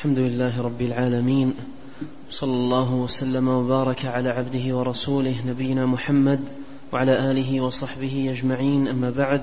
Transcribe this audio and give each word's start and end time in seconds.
الحمد 0.00 0.18
لله 0.18 0.60
رب 0.60 0.80
العالمين 0.82 1.54
صلى 2.30 2.52
الله 2.52 2.94
وسلم 2.94 3.48
وبارك 3.48 4.06
على 4.06 4.28
عبده 4.28 4.76
ورسوله 4.76 5.34
نبينا 5.50 5.86
محمد 5.86 6.40
وعلى 6.92 7.30
اله 7.30 7.60
وصحبه 7.60 8.26
اجمعين 8.30 8.88
اما 8.88 9.10
بعد 9.10 9.42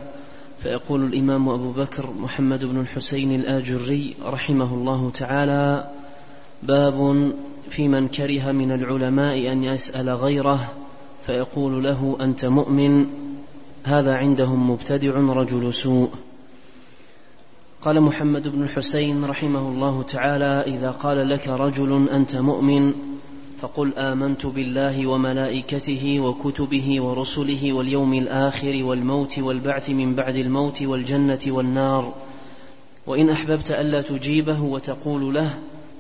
فيقول 0.60 1.02
الامام 1.06 1.50
ابو 1.50 1.72
بكر 1.72 2.10
محمد 2.20 2.66
بن 2.66 2.80
الحسين 2.80 3.32
الاجري 3.32 4.16
رحمه 4.24 4.74
الله 4.74 5.10
تعالى 5.10 5.90
باب 6.64 7.32
في 7.70 7.88
من 7.88 8.08
كره 8.08 8.52
من 8.52 8.72
العلماء 8.72 9.52
ان 9.54 9.64
يسال 9.64 10.10
غيره 10.10 10.72
فيقول 11.24 11.84
له 11.84 12.18
انت 12.22 12.46
مؤمن 12.46 13.06
هذا 13.84 14.14
عندهم 14.14 14.70
مبتدع 14.70 15.14
رجل 15.16 15.74
سوء 15.74 16.10
قال 17.88 18.00
محمد 18.02 18.48
بن 18.48 18.64
الحسين 18.64 19.26
رحمه 19.26 19.60
الله 19.68 20.04
تعالى 20.04 20.46
اذا 20.76 20.92
قال 20.92 21.30
لك 21.30 21.48
رجل 21.48 22.10
انت 22.10 22.36
مؤمن 22.36 22.94
فقل 23.58 23.94
امنت 23.98 24.46
بالله 24.46 25.08
وملائكته 25.08 26.20
وكتبه 26.20 27.02
ورسله 27.04 27.74
واليوم 27.74 28.14
الاخر 28.14 28.84
والموت 28.84 29.40
والبعث 29.40 29.90
من 29.90 30.16
بعد 30.16 30.36
الموت 30.36 30.82
والجنه 30.84 31.40
والنار 31.48 32.14
وان 33.08 33.30
احببت 33.30 33.72
الا 33.72 34.02
تجيبه 34.02 34.62
وتقول 34.64 35.34
له 35.36 35.50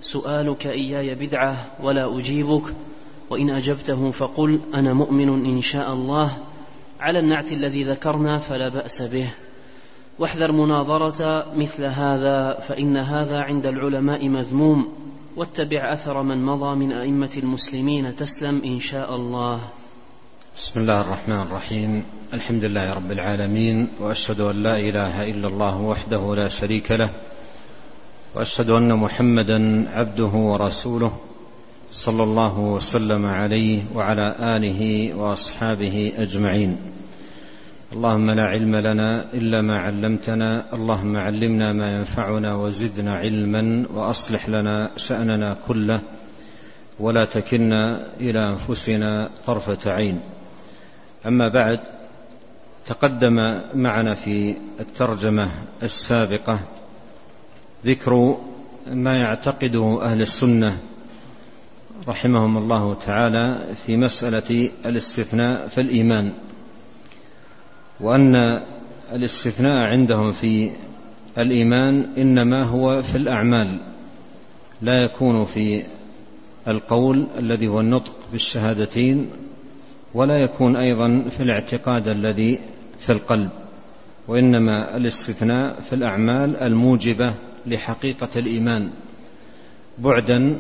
سؤالك 0.02 0.68
اياي 0.68 1.16
بدعه 1.16 1.68
ولا 1.84 2.18
اجيبك 2.18 2.64
وان 3.30 3.50
اجبته 3.50 4.12
فقل 4.12 4.60
انا 4.76 4.94
مؤمن 4.94 5.30
ان 5.30 5.62
شاء 5.62 5.94
الله 5.94 6.38
على 7.00 7.20
النعت 7.20 7.52
الذي 7.54 7.84
ذكرنا 7.84 8.38
فلا 8.38 8.70
باس 8.70 9.02
به 9.02 9.34
واحذر 10.20 10.52
مناظرة 10.52 11.46
مثل 11.56 11.86
هذا 11.86 12.58
فإن 12.68 12.98
هذا 12.98 13.40
عند 13.42 13.66
العلماء 13.66 14.30
مذموم 14.30 14.88
واتبع 15.36 15.94
أثر 15.94 16.22
من 16.24 16.46
مضى 16.46 16.76
من 16.76 16.92
أئمة 16.92 17.30
المسلمين 17.38 18.16
تسلم 18.16 18.62
إن 18.66 18.80
شاء 18.80 19.16
الله 19.16 19.60
بسم 20.56 20.80
الله 20.80 21.02
الرحمن 21.02 21.42
الرحيم 21.42 22.04
الحمد 22.34 22.64
لله 22.64 22.94
رب 22.94 23.12
العالمين 23.12 23.88
وأشهد 24.00 24.42
أن 24.42 24.64
لا 24.64 24.80
إله 24.80 25.30
إلا 25.30 25.48
الله 25.48 25.82
وحده 25.82 26.36
لا 26.36 26.48
شريك 26.48 26.92
له 26.92 27.10
وأشهد 28.36 28.70
أن 28.70 28.94
محمدا 28.94 29.90
عبده 29.90 30.28
ورسوله 30.36 31.14
صلى 31.92 32.24
الله 32.24 32.60
وسلم 32.60 33.26
عليه 33.26 33.82
وعلى 33.96 34.36
آله 34.56 35.14
وأصحابه 35.16 36.14
أجمعين 36.18 36.78
اللهم 37.94 38.32
لا 38.32 38.44
علم 38.44 38.76
لنا 38.76 39.34
الا 39.34 39.62
ما 39.62 39.80
علمتنا 39.80 40.74
اللهم 40.74 41.18
علمنا 41.18 41.74
ما 41.74 41.98
ينفعنا 41.98 42.56
وزدنا 42.56 43.16
علما 43.16 43.86
واصلح 43.94 44.50
لنا 44.50 44.90
شاننا 44.98 45.58
كله 45.68 46.00
ولا 47.00 47.26
تكلنا 47.26 48.08
الى 48.20 48.40
انفسنا 48.52 49.30
طرفه 49.46 49.92
عين 49.92 50.20
اما 51.28 51.50
بعد 51.50 51.80
تقدم 52.86 53.62
معنا 53.74 54.14
في 54.14 54.58
الترجمه 54.80 55.52
السابقه 55.84 56.60
ذكر 57.86 58.38
ما 58.92 59.18
يعتقده 59.18 60.00
اهل 60.02 60.22
السنه 60.22 60.78
رحمهم 62.08 62.58
الله 62.58 62.94
تعالى 62.94 63.74
في 63.86 63.98
مساله 63.98 64.70
الاستثناء 64.86 65.68
في 65.68 65.82
الايمان 65.82 66.34
وأن 68.02 68.64
الاستثناء 69.14 69.94
عندهم 69.98 70.32
في 70.32 70.72
الإيمان 71.38 72.08
إنما 72.18 72.66
هو 72.66 73.02
في 73.04 73.16
الأعمال 73.16 73.80
لا 74.82 75.02
يكون 75.04 75.46
في 75.46 75.84
القول 76.68 77.28
الذي 77.38 77.68
هو 77.68 77.80
النطق 77.80 78.14
بالشهادتين 78.32 79.30
ولا 80.14 80.38
يكون 80.38 80.76
أيضا 80.76 81.26
في 81.30 81.44
الاعتقاد 81.44 82.08
الذي 82.08 82.60
في 83.00 83.12
القلب 83.12 83.50
وإنما 84.28 84.98
الاستثناء 84.98 85.82
في 85.82 85.94
الأعمال 85.94 86.58
الموجبة 86.58 87.34
لحقيقة 87.66 88.30
الإيمان 88.36 88.90
بعدا 89.98 90.58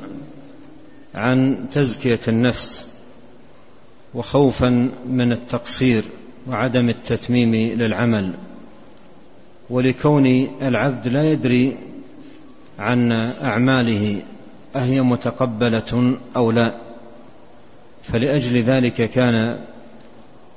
عن 1.15 1.65
تزكية 1.71 2.19
النفس 2.27 2.93
وخوفا 4.13 4.89
من 5.09 5.31
التقصير 5.31 6.05
وعدم 6.47 6.89
التتميم 6.89 7.55
للعمل 7.55 8.33
ولكون 9.69 10.25
العبد 10.61 11.07
لا 11.07 11.31
يدري 11.31 11.77
عن 12.79 13.11
أعماله 13.41 14.21
أهي 14.75 15.01
متقبلة 15.01 16.17
أو 16.35 16.51
لا 16.51 16.75
فلأجل 18.03 18.59
ذلك 18.59 19.09
كان 19.09 19.59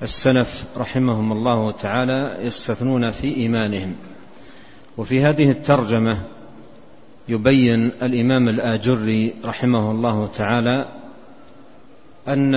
السلف 0.03 0.65
رحمهم 0.77 1.33
الله 1.33 1.71
تعالى 1.71 2.37
يستثنون 2.47 3.11
في 3.11 3.37
إيمانهم 3.37 3.95
وفي 4.97 5.23
هذه 5.25 5.51
الترجمة 5.51 6.23
يبين 7.29 7.91
الإمام 8.03 8.49
الآجري 8.49 9.35
رحمه 9.45 9.91
الله 9.91 10.27
تعالى 10.27 10.89
أن 12.29 12.55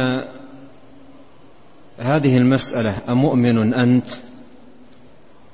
هذه 1.99 2.37
المسألة 2.37 2.95
أمؤمن 3.09 3.73
أنت 3.73 4.07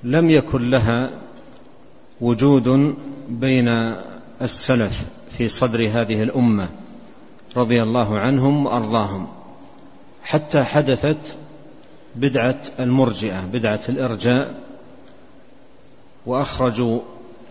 لم 0.03 0.29
يكن 0.29 0.69
لها 0.69 1.09
وجود 2.22 2.95
بين 3.29 3.67
السلف 4.41 5.03
في 5.38 5.47
صدر 5.47 5.81
هذه 5.94 6.23
الأمة 6.23 6.67
رضي 7.57 7.81
الله 7.81 8.19
عنهم 8.19 8.66
وأرضاهم 8.66 9.27
حتى 10.23 10.63
حدثت 10.63 11.38
بدعة 12.16 12.61
المرجئة 12.79 13.45
بدعة 13.45 13.79
الإرجاء 13.89 14.59
وأخرجوا 16.25 17.00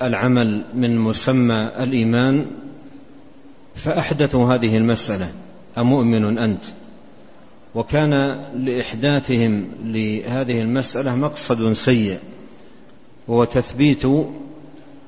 العمل 0.03 0.65
من 0.75 0.99
مسمى 0.99 1.63
الإيمان 1.81 2.47
فأحدثوا 3.77 4.55
هذه 4.55 4.77
المسألة 4.77 5.29
أمؤمن 5.79 6.39
أنت 6.39 6.63
وكان 7.75 8.15
لإحداثهم 8.57 9.67
لهذه 9.85 10.59
المسألة 10.61 11.15
مقصد 11.17 11.73
سيء 11.73 12.19
وهو 13.29 13.45
تثبيت 13.45 14.03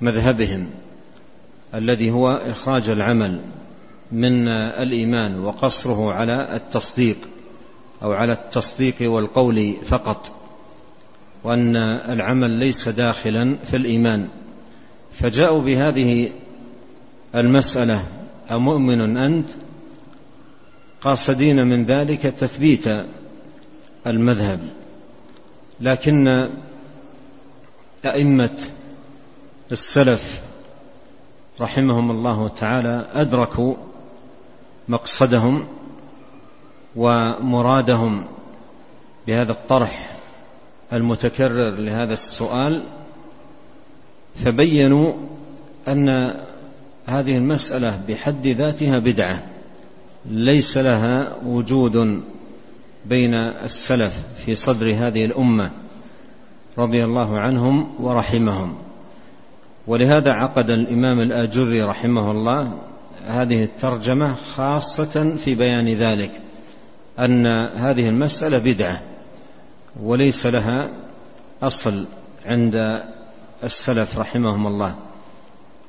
مذهبهم 0.01 0.67
الذي 1.75 2.11
هو 2.11 2.29
إخراج 2.29 2.89
العمل 2.91 3.41
من 4.13 4.49
الإيمان 4.83 5.45
وقصره 5.45 6.13
على 6.13 6.57
التصديق 6.57 7.17
أو 8.03 8.13
على 8.13 8.33
التصديق 8.33 8.95
والقول 9.01 9.77
فقط 9.85 10.33
وأن 11.45 11.77
العمل 12.13 12.51
ليس 12.51 12.89
داخلا 12.89 13.59
في 13.65 13.77
الإيمان 13.77 14.29
فجاءوا 15.13 15.63
بهذه 15.63 16.31
المسألة 17.35 18.07
أمؤمن 18.51 19.17
أنت 19.17 19.49
قاصدين 21.01 21.57
من 21.57 21.85
ذلك 21.85 22.23
تثبيت 22.23 22.85
المذهب 24.07 24.61
لكن 25.81 26.49
أئمة 28.05 28.59
السلف 29.73 30.43
رحمهم 31.61 32.11
الله 32.11 32.49
تعالى 32.49 33.07
أدركوا 33.13 33.75
مقصدهم 34.89 35.67
ومرادهم 36.97 38.25
بهذا 39.27 39.53
الطرح 39.53 40.17
المتكرر 40.93 41.71
لهذا 41.71 42.13
السؤال 42.13 42.85
فبينوا 44.35 45.13
أن 45.89 46.09
هذه 47.07 47.37
المسألة 47.37 48.01
بحد 48.09 48.47
ذاتها 48.47 48.99
بدعة 48.99 49.43
ليس 50.27 50.77
لها 50.79 51.35
وجود 51.47 52.23
بين 53.07 53.35
السلف 53.35 54.23
في 54.45 54.55
صدر 54.55 54.87
هذه 54.95 55.25
الامه 55.25 55.71
رضي 56.79 57.05
الله 57.05 57.39
عنهم 57.39 57.95
ورحمهم 58.05 58.75
ولهذا 59.87 60.33
عقد 60.33 60.71
الامام 60.71 61.21
الاجري 61.21 61.83
رحمه 61.83 62.31
الله 62.31 62.79
هذه 63.27 63.63
الترجمه 63.65 64.35
خاصه 64.35 65.37
في 65.37 65.55
بيان 65.55 65.89
ذلك 65.89 66.31
ان 67.19 67.47
هذه 67.79 68.09
المساله 68.09 68.59
بدعه 68.59 69.03
وليس 70.03 70.47
لها 70.47 70.91
اصل 71.63 72.07
عند 72.47 73.03
السلف 73.65 74.19
رحمهم 74.19 74.67
الله 74.67 74.95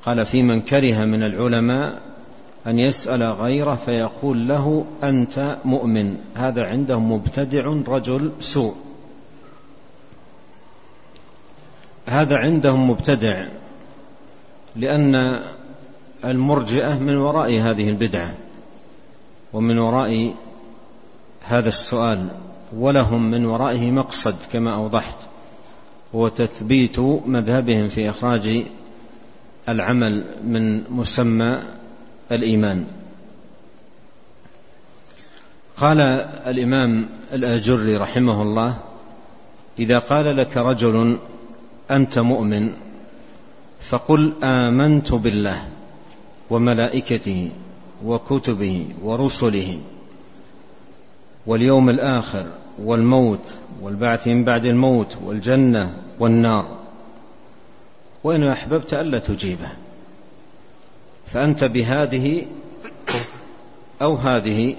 قال 0.06 0.26
في 0.26 0.42
من 0.42 0.62
كره 0.62 1.06
من 1.06 1.24
العلماء 1.24 2.11
أن 2.68 2.80
يسأل 2.80 3.24
غيره 3.24 3.76
فيقول 3.76 4.48
له 4.48 4.86
أنت 5.04 5.58
مؤمن 5.66 6.18
هذا 6.36 6.64
عندهم 6.68 7.12
مبتدع 7.12 7.62
رجل 7.88 8.32
سوء 8.40 8.76
هذا 12.06 12.36
عندهم 12.38 12.90
مبتدع 12.90 13.48
لأن 14.76 15.40
المرجئة 16.26 17.00
من 17.00 17.18
وراء 17.18 17.52
هذه 17.52 17.90
البدعة 17.90 18.34
ومن 19.54 19.78
وراء 19.80 20.34
هذا 21.48 21.70
السؤال 21.70 22.30
ولهم 22.76 23.30
من 23.32 23.46
ورائه 23.46 23.92
مقصد 23.92 24.36
كما 24.52 24.76
أوضحت 24.76 25.18
هو 26.16 26.28
تثبيت 26.28 27.00
مذهبهم 27.26 27.88
في 27.88 28.10
إخراج 28.10 28.66
العمل 29.70 30.36
من 30.44 30.92
مسمى 30.94 31.62
الإيمان 32.32 32.86
قال 35.78 36.02
الإمام 36.48 37.06
الآجري 37.34 37.96
رحمه 37.98 38.42
الله 38.42 38.78
إذا 39.80 40.00
قال 40.00 40.38
لك 40.38 40.58
رجل 40.58 41.18
أنت 41.92 42.20
مؤمن 42.20 42.74
فقل 43.82 44.34
آمنت 44.44 45.12
بالله 45.12 45.68
وملائكته 46.50 47.52
وكتبه 48.06 48.88
ورسله 49.04 49.80
واليوم 51.48 51.90
الآخر 51.90 52.48
والموت 52.80 53.58
والبعث 53.82 54.28
من 54.28 54.46
بعد 54.46 54.66
الموت 54.66 55.18
والجنة 55.24 55.94
والنار 56.20 56.80
وإن 58.24 58.52
أحببت 58.52 58.94
ألا 58.94 59.20
تجيبه 59.20 59.70
فأنت 61.34 61.64
بهذه 61.64 62.46
أو 64.02 64.16
هذه 64.16 64.76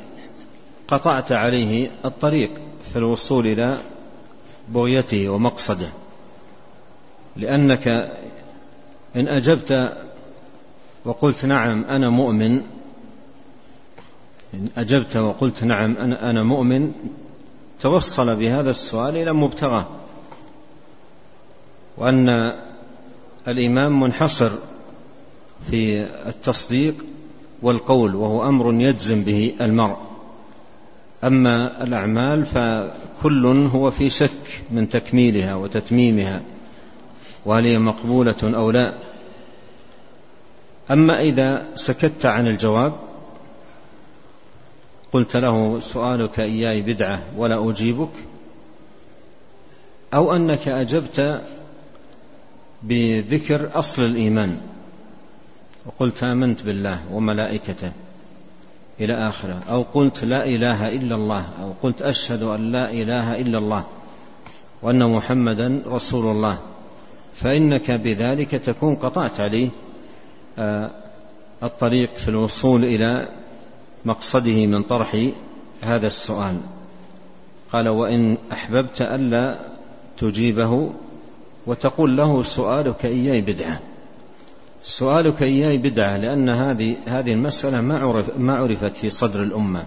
قطعت 0.88 1.32
عليه 1.32 1.90
الطريق 2.04 2.58
في 2.92 2.96
الوصول 2.96 3.46
إلى 3.46 3.76
بغيته 4.68 5.28
ومقصده 5.28 5.88
لأنك 7.36 7.88
إن 9.16 9.28
أجبت 9.28 9.92
وقلت 11.04 11.44
نعم 11.44 11.84
أنا 11.84 12.10
مؤمن 12.10 12.60
إن 14.54 14.68
أجبت 14.76 15.16
وقلت 15.16 15.64
نعم 15.64 15.96
أنا, 15.96 16.30
أنا 16.30 16.42
مؤمن 16.42 16.92
توصل 17.80 18.36
بهذا 18.36 18.70
السؤال 18.70 19.16
إلى 19.16 19.32
مبتغاه 19.32 19.86
وأن 21.98 22.52
الإمام 23.48 24.00
منحصر 24.00 24.50
في 25.70 26.02
التصديق 26.28 26.94
والقول 27.62 28.14
وهو 28.14 28.48
امر 28.48 28.74
يجزم 28.82 29.24
به 29.24 29.54
المرء 29.60 29.96
اما 31.24 31.82
الاعمال 31.82 32.46
فكل 32.46 33.46
هو 33.72 33.90
في 33.90 34.10
شك 34.10 34.62
من 34.70 34.88
تكميلها 34.88 35.54
وتتميمها 35.54 36.42
وهل 37.46 37.64
هي 37.64 37.76
مقبوله 37.78 38.36
او 38.42 38.70
لا 38.70 38.94
اما 40.90 41.20
اذا 41.20 41.68
سكت 41.74 42.26
عن 42.26 42.46
الجواب 42.46 42.92
قلت 45.12 45.36
له 45.36 45.80
سؤالك 45.80 46.40
اياي 46.40 46.82
بدعه 46.82 47.22
ولا 47.36 47.70
اجيبك 47.70 48.10
او 50.14 50.32
انك 50.32 50.68
اجبت 50.68 51.42
بذكر 52.82 53.70
اصل 53.78 54.02
الايمان 54.02 54.60
وقلت 55.86 56.22
آمنت 56.22 56.62
بالله 56.62 57.00
وملائكته 57.14 57.92
إلى 59.00 59.28
آخره 59.28 59.60
أو 59.68 59.82
قلت 59.82 60.24
لا 60.24 60.44
إله 60.46 60.84
إلا 60.84 61.14
الله 61.14 61.48
أو 61.62 61.72
قلت 61.82 62.02
أشهد 62.02 62.42
أن 62.42 62.72
لا 62.72 62.90
إله 62.90 63.30
إلا 63.32 63.58
الله 63.58 63.86
وأن 64.82 65.12
محمدا 65.16 65.82
رسول 65.86 66.30
الله 66.30 66.58
فإنك 67.34 67.90
بذلك 67.90 68.50
تكون 68.50 68.96
قطعت 68.96 69.40
عليه 69.40 69.68
آه، 70.58 70.90
الطريق 71.62 72.16
في 72.16 72.28
الوصول 72.28 72.84
إلى 72.84 73.28
مقصده 74.04 74.66
من 74.66 74.82
طرح 74.82 75.26
هذا 75.82 76.06
السؤال 76.06 76.60
قال 77.72 77.88
وإن 77.88 78.38
أحببت 78.52 79.02
ألا 79.02 79.66
تجيبه 80.18 80.92
وتقول 81.66 82.16
له 82.16 82.42
سؤالك 82.42 83.04
إياي 83.06 83.40
بدعة 83.40 83.80
سؤالك 84.84 85.42
اياي 85.42 85.78
بدعة 85.78 86.16
لأن 86.16 86.50
هذه 86.50 86.96
هذه 87.06 87.32
المسألة 87.32 87.80
ما 87.80 87.98
عرف 87.98 88.38
ما 88.38 88.56
عرفت 88.56 88.96
في 88.96 89.10
صدر 89.10 89.42
الأمة 89.42 89.84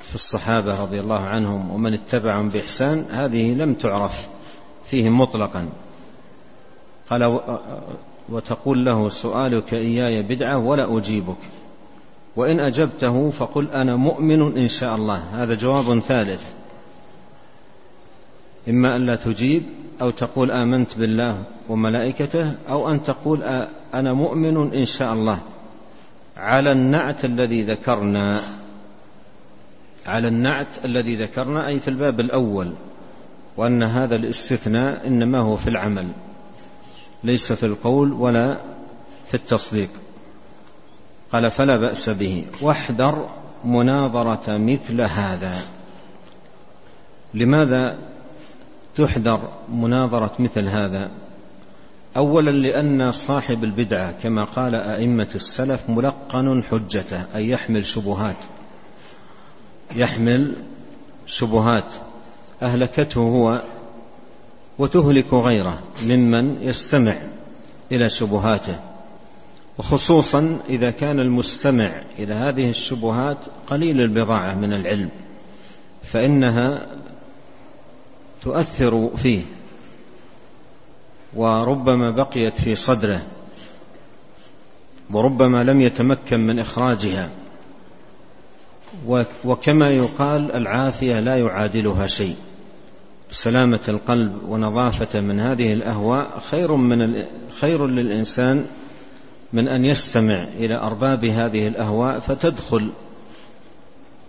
في 0.00 0.14
الصحابة 0.14 0.82
رضي 0.82 1.00
الله 1.00 1.20
عنهم 1.20 1.70
ومن 1.70 1.94
اتبعهم 1.94 2.48
بإحسان 2.48 3.04
هذه 3.10 3.54
لم 3.54 3.74
تعرف 3.74 4.28
فيهم 4.90 5.20
مطلقا 5.20 5.68
قال 7.10 7.38
وتقول 8.28 8.84
له 8.84 9.08
سؤالك 9.08 9.74
إياي 9.74 10.22
بدعة 10.22 10.58
ولا 10.58 10.98
أجيبك 10.98 11.36
وإن 12.36 12.60
أجبته 12.60 13.30
فقل 13.30 13.68
أنا 13.70 13.96
مؤمن 13.96 14.58
إن 14.58 14.68
شاء 14.68 14.94
الله 14.94 15.42
هذا 15.42 15.54
جواب 15.54 15.98
ثالث 15.98 16.52
إما 18.70 18.96
أن 18.96 19.06
لا 19.06 19.16
تجيب 19.16 19.62
أو 20.02 20.10
تقول 20.10 20.50
آمنت 20.50 20.98
بالله 20.98 21.42
وملائكته 21.68 22.54
أو 22.68 22.90
أن 22.90 23.02
تقول 23.02 23.42
أنا 23.94 24.12
مؤمن 24.12 24.74
إن 24.78 24.84
شاء 24.84 25.12
الله 25.12 25.40
على 26.36 26.72
النعت 26.72 27.24
الذي 27.24 27.62
ذكرنا 27.62 28.40
على 30.06 30.28
النعت 30.28 30.84
الذي 30.84 31.16
ذكرنا 31.16 31.66
أي 31.68 31.78
في 31.78 31.88
الباب 31.88 32.20
الأول 32.20 32.72
وأن 33.56 33.82
هذا 33.82 34.16
الاستثناء 34.16 35.06
إنما 35.06 35.42
هو 35.42 35.56
في 35.56 35.70
العمل 35.70 36.08
ليس 37.24 37.52
في 37.52 37.66
القول 37.66 38.12
ولا 38.12 38.60
في 39.28 39.34
التصديق 39.34 39.90
قال 41.32 41.50
فلا 41.50 41.76
بأس 41.76 42.10
به 42.10 42.44
واحذر 42.62 43.28
مناظرة 43.64 44.58
مثل 44.58 45.00
هذا 45.00 45.52
لماذا 47.34 47.98
تحذر 48.98 49.48
مناظرة 49.72 50.32
مثل 50.38 50.68
هذا 50.68 51.10
أولا 52.16 52.50
لأن 52.50 53.12
صاحب 53.12 53.64
البدعة 53.64 54.12
كما 54.22 54.44
قال 54.44 54.76
أئمة 54.76 55.28
السلف 55.34 55.90
ملقن 55.90 56.62
حجته 56.62 57.24
أي 57.34 57.48
يحمل 57.48 57.86
شبهات 57.86 58.36
يحمل 59.96 60.56
شبهات 61.26 61.92
أهلكته 62.62 63.20
هو 63.20 63.62
وتهلك 64.78 65.34
غيره 65.34 65.78
ممن 66.06 66.62
يستمع 66.62 67.22
إلى 67.92 68.10
شبهاته 68.10 68.78
وخصوصا 69.78 70.58
إذا 70.68 70.90
كان 70.90 71.20
المستمع 71.20 72.02
إلى 72.18 72.34
هذه 72.34 72.70
الشبهات 72.70 73.38
قليل 73.66 74.00
البضاعة 74.00 74.54
من 74.54 74.72
العلم 74.72 75.10
فإنها 76.02 76.70
تؤثر 78.42 79.10
فيه 79.16 79.42
وربما 81.34 82.10
بقيت 82.10 82.60
في 82.60 82.74
صدره 82.74 83.22
وربما 85.10 85.62
لم 85.64 85.80
يتمكن 85.82 86.40
من 86.46 86.60
اخراجها 86.60 87.30
وكما 89.44 89.90
يقال 89.90 90.52
العافيه 90.56 91.20
لا 91.20 91.36
يعادلها 91.36 92.06
شيء 92.06 92.36
سلامه 93.30 93.80
القلب 93.88 94.38
ونظافه 94.48 95.20
من 95.20 95.40
هذه 95.40 95.72
الاهواء 95.72 96.38
خير 96.38 96.74
من 96.76 96.98
خير 97.60 97.86
للانسان 97.86 98.66
من 99.52 99.68
ان 99.68 99.84
يستمع 99.84 100.48
الى 100.48 100.74
ارباب 100.74 101.24
هذه 101.24 101.68
الاهواء 101.68 102.18
فتدخل 102.18 102.92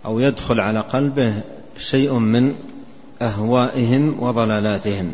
او 0.06 0.18
يدخل 0.20 0.60
على 0.60 0.80
قلبه 0.80 1.42
شيء 1.78 2.18
من 2.18 2.54
اهوائهم 3.22 4.22
وضلالاتهم 4.22 5.12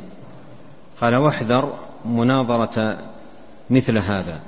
قال 1.00 1.14
واحذر 1.16 1.72
مناظره 2.04 2.98
مثل 3.70 3.98
هذا 3.98 4.40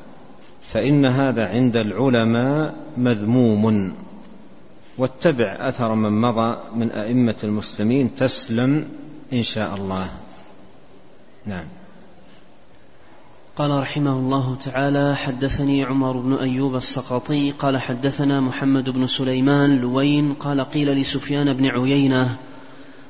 فان 0.62 1.06
هذا 1.06 1.48
عند 1.48 1.76
العلماء 1.76 2.74
مذموم 2.96 3.92
واتبع 4.98 5.56
اثر 5.60 5.94
من 5.94 6.20
مضى 6.20 6.58
من 6.74 6.90
ائمه 6.90 7.36
المسلمين 7.44 8.14
تسلم 8.14 8.88
ان 9.32 9.42
شاء 9.42 9.74
الله 9.74 10.10
نعم 11.46 11.66
قال 13.56 13.78
رحمه 13.80 14.12
الله 14.18 14.54
تعالى 14.56 15.16
حدثني 15.16 15.84
عمر 15.84 16.20
بن 16.20 16.34
أيوب 16.34 16.74
السقطي 16.76 17.50
قال 17.50 17.78
حدثنا 17.80 18.40
محمد 18.40 18.90
بن 18.90 19.06
سليمان 19.06 19.80
لوين 19.80 20.32
قال 20.34 20.60
قيل 20.64 20.88
لسفيان 21.00 21.56
بن 21.56 21.66
عيينة 21.66 22.36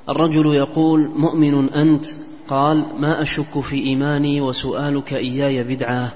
الرجل 0.09 0.55
يقول 0.55 1.11
مؤمن 1.17 1.69
أنت 1.73 2.07
قال 2.49 3.01
ما 3.01 3.23
أشك 3.23 3.61
في 3.61 3.77
إيماني 3.85 4.41
وسؤالك 4.41 5.13
إياي 5.15 5.65
بدعة 5.65 6.13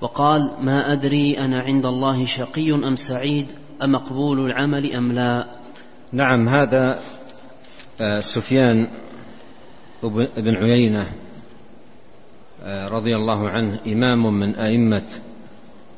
وقال 0.00 0.54
ما 0.64 0.92
أدري 0.92 1.38
أنا 1.38 1.58
عند 1.62 1.86
الله 1.86 2.24
شقي 2.24 2.72
أم 2.88 2.96
سعيد 2.96 3.52
أمقبول 3.82 4.40
العمل 4.40 4.92
أم 4.92 5.12
لا 5.12 5.46
نعم 6.12 6.48
هذا 6.48 7.00
آه، 8.00 8.20
سفيان 8.20 8.88
بن 10.36 10.56
عيينة 10.56 11.06
آه، 12.64 12.88
رضي 12.88 13.16
الله 13.16 13.48
عنه 13.48 13.78
إمام 13.86 14.38
من 14.40 14.54
أئمة 14.54 15.02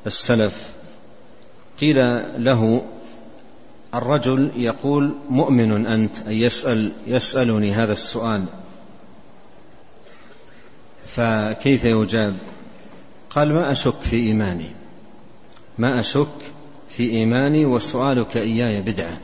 السلف 0.07 0.73
قيل 1.81 1.97
له 2.45 2.83
الرجل 3.95 4.50
يقول 4.57 5.14
مؤمن 5.30 5.87
أنت 5.87 6.18
أي 6.18 6.40
يسأل 6.40 6.92
يسألني 7.07 7.73
هذا 7.73 7.92
السؤال 7.92 8.45
فكيف 11.07 11.85
يجاب 11.85 12.35
قال 13.30 13.54
ما 13.54 13.73
أشك 13.73 14.00
في 14.02 14.16
إيماني 14.16 14.68
ما 15.78 16.00
أشك 16.00 16.26
في 16.88 17.11
إيماني 17.11 17.66
وسؤالك 17.66 18.37
إياي 18.37 18.80
بدعة 18.80 19.18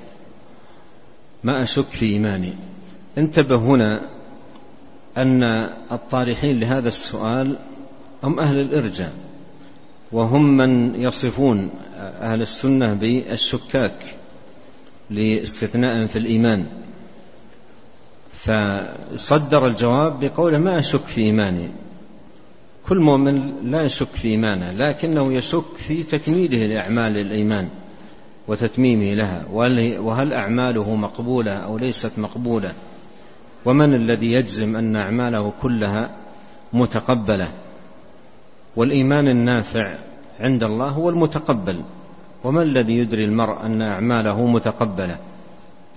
ما 1.44 1.62
أشك 1.62 1.86
في 1.90 2.06
إيماني 2.06 2.52
انتبه 3.18 3.56
هنا 3.56 4.08
أن 5.16 5.44
الطارحين 5.92 6.60
لهذا 6.60 6.88
السؤال 6.88 7.56
هم 8.24 8.40
أهل 8.40 8.60
الإرجاء 8.60 9.12
وهم 10.12 10.56
من 10.56 10.94
يصفون 11.02 11.70
أهل 11.98 12.40
السنة 12.40 12.94
بالشكاك 12.94 14.14
لاستثناء 15.10 16.06
في 16.06 16.18
الإيمان 16.18 16.66
فصدر 18.32 19.66
الجواب 19.66 20.24
بقوله 20.24 20.58
ما 20.58 20.78
أشك 20.78 21.00
في 21.00 21.20
إيماني 21.20 21.68
كل 22.88 22.98
مؤمن 23.00 23.52
لا 23.64 23.82
يشك 23.82 24.08
في 24.08 24.28
إيمانه 24.28 24.72
لكنه 24.72 25.32
يشك 25.32 25.76
في 25.76 26.02
تكميله 26.02 26.66
لأعمال 26.66 27.16
الإيمان 27.18 27.68
وتتميمه 28.48 29.14
لها 29.14 29.46
وهل 30.00 30.32
أعماله 30.34 30.94
مقبولة 30.94 31.52
أو 31.52 31.78
ليست 31.78 32.18
مقبولة 32.18 32.72
ومن 33.64 33.94
الذي 33.94 34.32
يجزم 34.32 34.76
أن 34.76 34.96
أعماله 34.96 35.52
كلها 35.62 36.10
متقبلة 36.72 37.48
والإيمان 38.76 39.28
النافع 39.28 39.98
عند 40.40 40.62
الله 40.64 40.88
هو 40.90 41.08
المتقبل 41.08 41.82
وما 42.44 42.62
الذي 42.62 42.98
يدري 42.98 43.24
المرء 43.24 43.66
أن 43.66 43.82
أعماله 43.82 44.46
متقبلة 44.46 45.18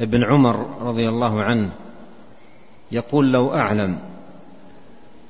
ابن 0.02 0.24
عمر 0.24 0.66
رضي 0.82 1.10
الله 1.10 1.42
عنه 1.42 1.70
يقول 2.92 3.32
لو 3.34 3.54
أعلم 3.54 4.00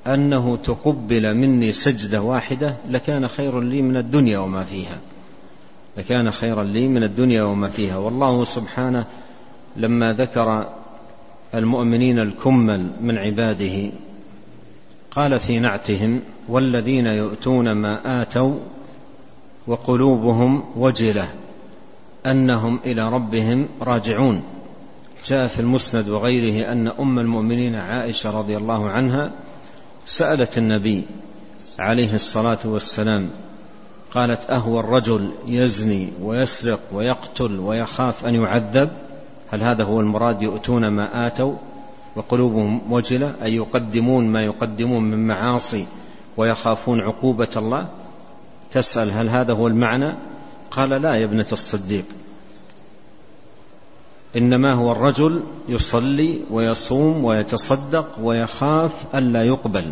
أنه 0.07 0.57
تقبل 0.57 1.35
مني 1.37 1.71
سجدة 1.71 2.21
واحدة 2.21 2.75
لكان 2.89 3.27
خير 3.27 3.59
لي 3.61 3.81
من 3.81 3.97
الدنيا 3.97 4.39
وما 4.39 4.63
فيها 4.63 4.97
لكان 5.97 6.31
خيرا 6.31 6.63
لي 6.63 6.87
من 6.87 7.03
الدنيا 7.03 7.43
وما 7.43 7.67
فيها 7.69 7.97
والله 7.97 8.43
سبحانه 8.43 9.05
لما 9.75 10.13
ذكر 10.13 10.69
المؤمنين 11.55 12.19
الكمل 12.19 12.91
من 13.01 13.17
عباده 13.17 13.91
قال 15.11 15.39
في 15.39 15.59
نعتهم 15.59 16.21
والذين 16.49 17.05
يؤتون 17.07 17.77
ما 17.81 18.21
آتوا 18.21 18.55
وقلوبهم 19.67 20.63
وجله 20.75 21.29
انهم 22.25 22.79
الى 22.85 23.09
ربهم 23.09 23.69
راجعون 23.81 24.43
جاء 25.25 25.47
في 25.47 25.59
المسند 25.59 26.09
وغيره 26.09 26.71
ان 26.71 26.87
ام 26.87 27.19
المؤمنين 27.19 27.75
عائشه 27.75 28.37
رضي 28.37 28.57
الله 28.57 28.89
عنها 28.89 29.31
سالت 30.05 30.57
النبي 30.57 31.05
عليه 31.79 32.13
الصلاه 32.13 32.59
والسلام 32.65 33.29
قالت 34.11 34.49
أهو 34.49 34.79
الرجل 34.79 35.33
يزني 35.47 36.07
ويسرق 36.23 36.79
ويقتل 36.93 37.59
ويخاف 37.59 38.25
ان 38.25 38.35
يعذب 38.35 38.89
هل 39.49 39.63
هذا 39.63 39.83
هو 39.83 39.99
المراد 39.99 40.41
يؤتون 40.41 40.87
ما 40.93 41.27
اتوا 41.27 41.53
وقلوبهم 42.15 42.91
وجله 42.93 43.33
اي 43.43 43.55
يقدمون 43.55 44.27
ما 44.29 44.39
يقدمون 44.41 45.03
من 45.03 45.27
معاصي 45.27 45.87
ويخافون 46.37 47.01
عقوبه 47.01 47.47
الله 47.57 47.89
تسأل 48.71 49.11
هل 49.11 49.29
هذا 49.29 49.53
هو 49.53 49.67
المعنى 49.67 50.15
قال 50.71 50.89
لا 50.89 51.15
يا 51.15 51.23
ابنة 51.25 51.45
الصديق 51.51 52.05
إنما 54.37 54.73
هو 54.73 54.91
الرجل 54.91 55.43
يصلي 55.69 56.39
ويصوم 56.51 57.25
ويتصدق 57.25 58.19
ويخاف 58.21 59.15
ألا 59.15 59.43
يقبل 59.43 59.91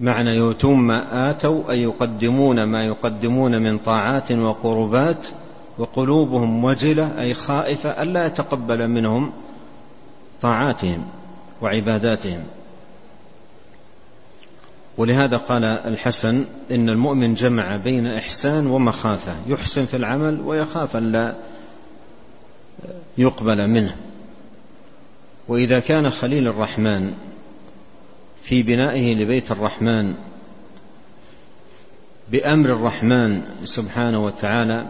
معنى 0.00 0.30
يؤتون 0.30 0.78
ما 0.86 1.30
آتوا 1.30 1.70
أي 1.70 1.82
يقدمون 1.82 2.62
ما 2.62 2.82
يقدمون 2.82 3.62
من 3.62 3.78
طاعات 3.78 4.32
وقربات 4.32 5.26
وقلوبهم 5.78 6.64
وجلة 6.64 7.20
أي 7.20 7.34
خائفة 7.34 7.90
ألا 8.02 8.26
يتقبل 8.26 8.88
منهم 8.88 9.32
طاعاتهم 10.42 11.06
وعباداتهم 11.62 12.40
ولهذا 14.98 15.36
قال 15.36 15.64
الحسن 15.64 16.44
إن 16.70 16.88
المؤمن 16.88 17.34
جمع 17.34 17.76
بين 17.76 18.06
إحسان 18.06 18.66
ومخافة 18.66 19.32
يحسن 19.48 19.84
في 19.86 19.96
العمل 19.96 20.40
ويخاف 20.40 20.96
أن 20.96 21.12
لا 21.12 21.34
يقبل 23.18 23.70
منه 23.70 23.96
وإذا 25.48 25.80
كان 25.80 26.10
خليل 26.10 26.46
الرحمن 26.48 27.12
في 28.42 28.62
بنائه 28.62 29.14
لبيت 29.14 29.50
الرحمن 29.52 30.14
بأمر 32.30 32.72
الرحمن 32.72 33.42
سبحانه 33.64 34.24
وتعالى 34.24 34.88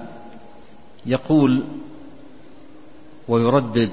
يقول 1.07 1.65
ويردد 3.29 3.91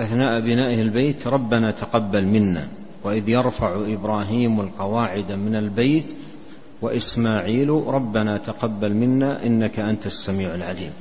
أثناء 0.00 0.40
بنائه 0.40 0.80
البيت 0.80 1.26
ربنا 1.26 1.70
تقبل 1.70 2.26
منا 2.26 2.68
وإذ 3.04 3.28
يرفع 3.28 3.74
إبراهيم 3.86 4.60
القواعد 4.60 5.32
من 5.32 5.56
البيت 5.56 6.04
وإسماعيل 6.82 7.68
ربنا 7.70 8.38
تقبل 8.38 8.94
منا 8.94 9.44
إنك 9.46 9.78
أنت 9.78 10.06
السميع 10.06 10.54
العليم 10.54 10.92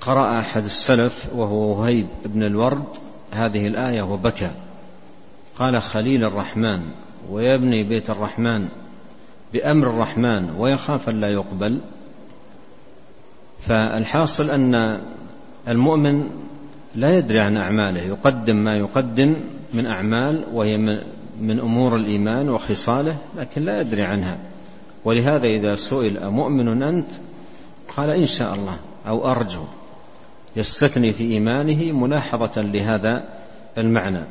قرأ 0.00 0.38
أحد 0.38 0.64
السلف 0.64 1.26
وهو 1.34 1.78
وهيب 1.80 2.06
بن 2.24 2.42
الورد 2.42 2.84
هذه 3.32 3.66
الآية 3.66 4.02
وبكى 4.02 4.50
قال 5.58 5.82
خليل 5.82 6.24
الرحمن 6.24 6.86
ويبني 7.30 7.82
بيت 7.82 8.10
الرحمن 8.10 8.68
بأمر 9.52 9.90
الرحمن 9.90 10.50
ويخاف 10.58 11.08
أن 11.08 11.20
لا 11.20 11.32
يقبل 11.32 11.80
فالحاصل 13.60 14.50
أن 14.50 14.72
المؤمن 15.68 16.30
لا 16.96 17.18
يدري 17.18 17.40
عن 17.40 17.56
أعماله 17.56 18.00
يقدم 18.00 18.56
ما 18.64 18.76
يقدم 18.76 19.36
من 19.74 19.86
أعمال 19.86 20.44
وهي 20.52 20.76
من 21.40 21.60
أمور 21.60 21.96
الإيمان 21.96 22.48
وخصاله 22.48 23.18
لكن 23.36 23.62
لا 23.64 23.80
يدري 23.80 24.02
عنها 24.02 24.38
ولهذا 25.04 25.46
إذا 25.46 25.74
سئل 25.74 26.18
أمؤمن 26.18 26.82
أنت 26.82 27.06
قال 27.96 28.10
إن 28.10 28.26
شاء 28.26 28.54
الله 28.54 28.76
أو 29.08 29.30
أرجو 29.30 29.62
يستثني 30.56 31.12
في 31.12 31.24
إيمانه 31.32 31.92
ملاحظة 31.92 32.62
لهذا 32.62 33.24
المعنى 33.78 34.24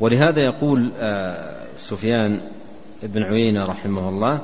ولهذا 0.00 0.40
يقول 0.42 0.90
آه، 1.00 1.54
سفيان 1.76 2.40
بن 3.02 3.22
عيينة 3.22 3.66
رحمه 3.66 4.08
الله 4.08 4.42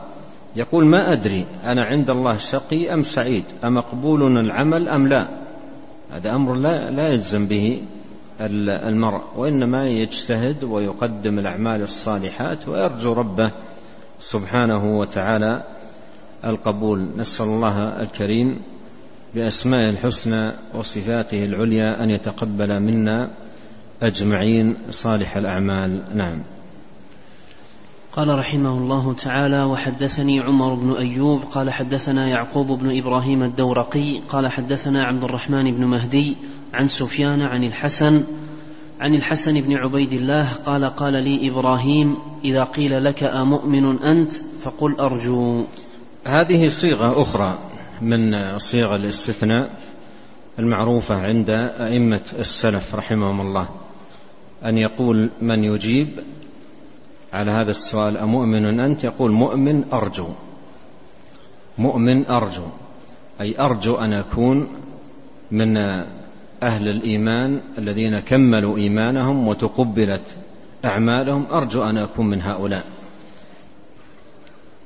يقول 0.56 0.84
ما 0.86 1.12
أدري 1.12 1.46
أنا 1.64 1.84
عند 1.84 2.10
الله 2.10 2.38
شقي 2.38 2.94
أم 2.94 3.02
سعيد 3.02 3.44
أمقبول 3.64 4.38
العمل 4.38 4.88
أم 4.88 5.06
لا 5.08 5.28
هذا 6.14 6.34
أمر 6.34 6.54
لا, 6.54 6.90
لا 6.90 7.08
يلزم 7.08 7.46
به 7.46 7.82
المرء 8.88 9.20
وإنما 9.36 9.88
يجتهد 9.88 10.64
ويقدم 10.64 11.38
الأعمال 11.38 11.82
الصالحات 11.82 12.68
ويرجو 12.68 13.12
ربه 13.12 13.52
سبحانه 14.20 14.98
وتعالى 14.98 15.62
القبول 16.44 17.08
نسأل 17.16 17.46
الله 17.46 17.78
الكريم 18.00 18.60
بأسمائه 19.34 19.90
الحسنى 19.90 20.52
وصفاته 20.74 21.44
العليا 21.44 22.02
أن 22.04 22.10
يتقبل 22.10 22.80
منا 22.80 23.30
أجمعين 24.02 24.76
صالح 24.90 25.36
الأعمال 25.36 26.16
نعم 26.16 26.42
قال 28.16 28.38
رحمه 28.38 28.70
الله 28.78 29.14
تعالى 29.14 29.62
وحدثني 29.64 30.40
عمر 30.40 30.74
بن 30.74 30.92
ايوب 30.92 31.40
قال 31.42 31.70
حدثنا 31.72 32.28
يعقوب 32.28 32.66
بن 32.66 32.98
ابراهيم 33.02 33.42
الدورقي 33.42 34.20
قال 34.28 34.48
حدثنا 34.48 35.02
عبد 35.04 35.24
الرحمن 35.24 35.64
بن 35.74 35.84
مهدي 35.86 36.36
عن 36.74 36.88
سفيان 36.88 37.40
عن 37.40 37.64
الحسن 37.64 38.24
عن 39.00 39.14
الحسن 39.14 39.52
بن 39.54 39.76
عبيد 39.76 40.12
الله 40.12 40.52
قال 40.52 40.84
قال 40.84 41.12
لي 41.12 41.50
ابراهيم 41.50 42.16
اذا 42.44 42.64
قيل 42.64 43.04
لك 43.04 43.22
امؤمن 43.24 43.98
انت 44.02 44.32
فقل 44.62 44.94
ارجو 44.98 45.64
هذه 46.26 46.68
صيغه 46.68 47.22
اخرى 47.22 47.58
من 48.02 48.34
صيغ 48.58 48.94
الاستثناء 48.96 49.78
المعروفه 50.58 51.14
عند 51.16 51.50
ائمه 51.90 52.20
السلف 52.38 52.94
رحمهم 52.94 53.40
الله 53.40 53.68
ان 54.64 54.78
يقول 54.78 55.30
من 55.42 55.64
يجيب 55.64 56.08
على 57.34 57.50
هذا 57.50 57.70
السؤال 57.70 58.16
أمؤمن 58.18 58.80
أنت 58.80 59.04
يقول 59.04 59.30
مؤمن 59.32 59.84
أرجو 59.92 60.28
مؤمن 61.78 62.26
أرجو 62.26 62.62
أي 63.40 63.60
أرجو 63.60 63.94
أن 63.94 64.12
أكون 64.12 64.68
من 65.50 65.76
أهل 66.62 66.88
الإيمان 66.88 67.60
الذين 67.78 68.20
كملوا 68.20 68.76
إيمانهم 68.76 69.48
وتقبلت 69.48 70.36
أعمالهم 70.84 71.46
أرجو 71.52 71.82
أن 71.82 71.98
أكون 71.98 72.26
من 72.30 72.42
هؤلاء 72.42 72.84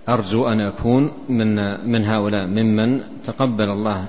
أرجو 0.09 0.49
أن 0.49 0.61
أكون 0.61 1.11
من 1.29 1.57
من 1.91 2.05
هؤلاء 2.05 2.47
ممن 2.47 3.01
تقبل 3.27 3.65
الله 3.71 4.05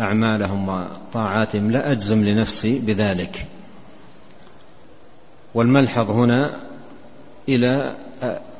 أعمالهم 0.00 0.68
وطاعاتهم 0.68 1.70
لا 1.70 1.92
أجزم 1.92 2.24
لنفسي 2.24 2.78
بذلك 2.78 3.46
والملحظ 5.54 6.10
هنا 6.10 6.60
إلى 7.48 7.96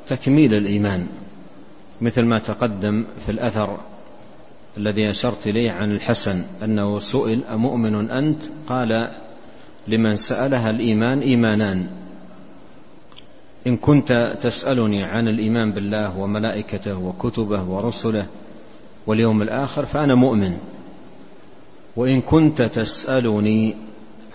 تكميل 0.07 0.53
الإيمان 0.53 1.07
مثل 2.01 2.21
ما 2.21 2.39
تقدم 2.39 3.05
في 3.25 3.31
الأثر 3.31 3.77
الذي 4.77 5.09
أشرت 5.09 5.47
إليه 5.47 5.71
عن 5.71 5.91
الحسن 5.91 6.43
أنه 6.63 6.99
سئل 6.99 7.43
أمؤمن 7.43 7.95
أنت 8.11 8.41
قال 8.67 8.89
لمن 9.87 10.15
سألها 10.15 10.69
الإيمان 10.69 11.19
إيمانان 11.19 11.89
إن 13.67 13.77
كنت 13.77 14.23
تسألني 14.41 15.03
عن 15.03 15.27
الإيمان 15.27 15.71
بالله 15.71 16.17
وملائكته 16.17 16.99
وكتبه 16.99 17.63
ورسله 17.63 18.27
واليوم 19.07 19.41
الآخر 19.41 19.85
فأنا 19.85 20.15
مؤمن 20.15 20.57
وإن 21.95 22.21
كنت 22.21 22.61
تسألني 22.61 23.75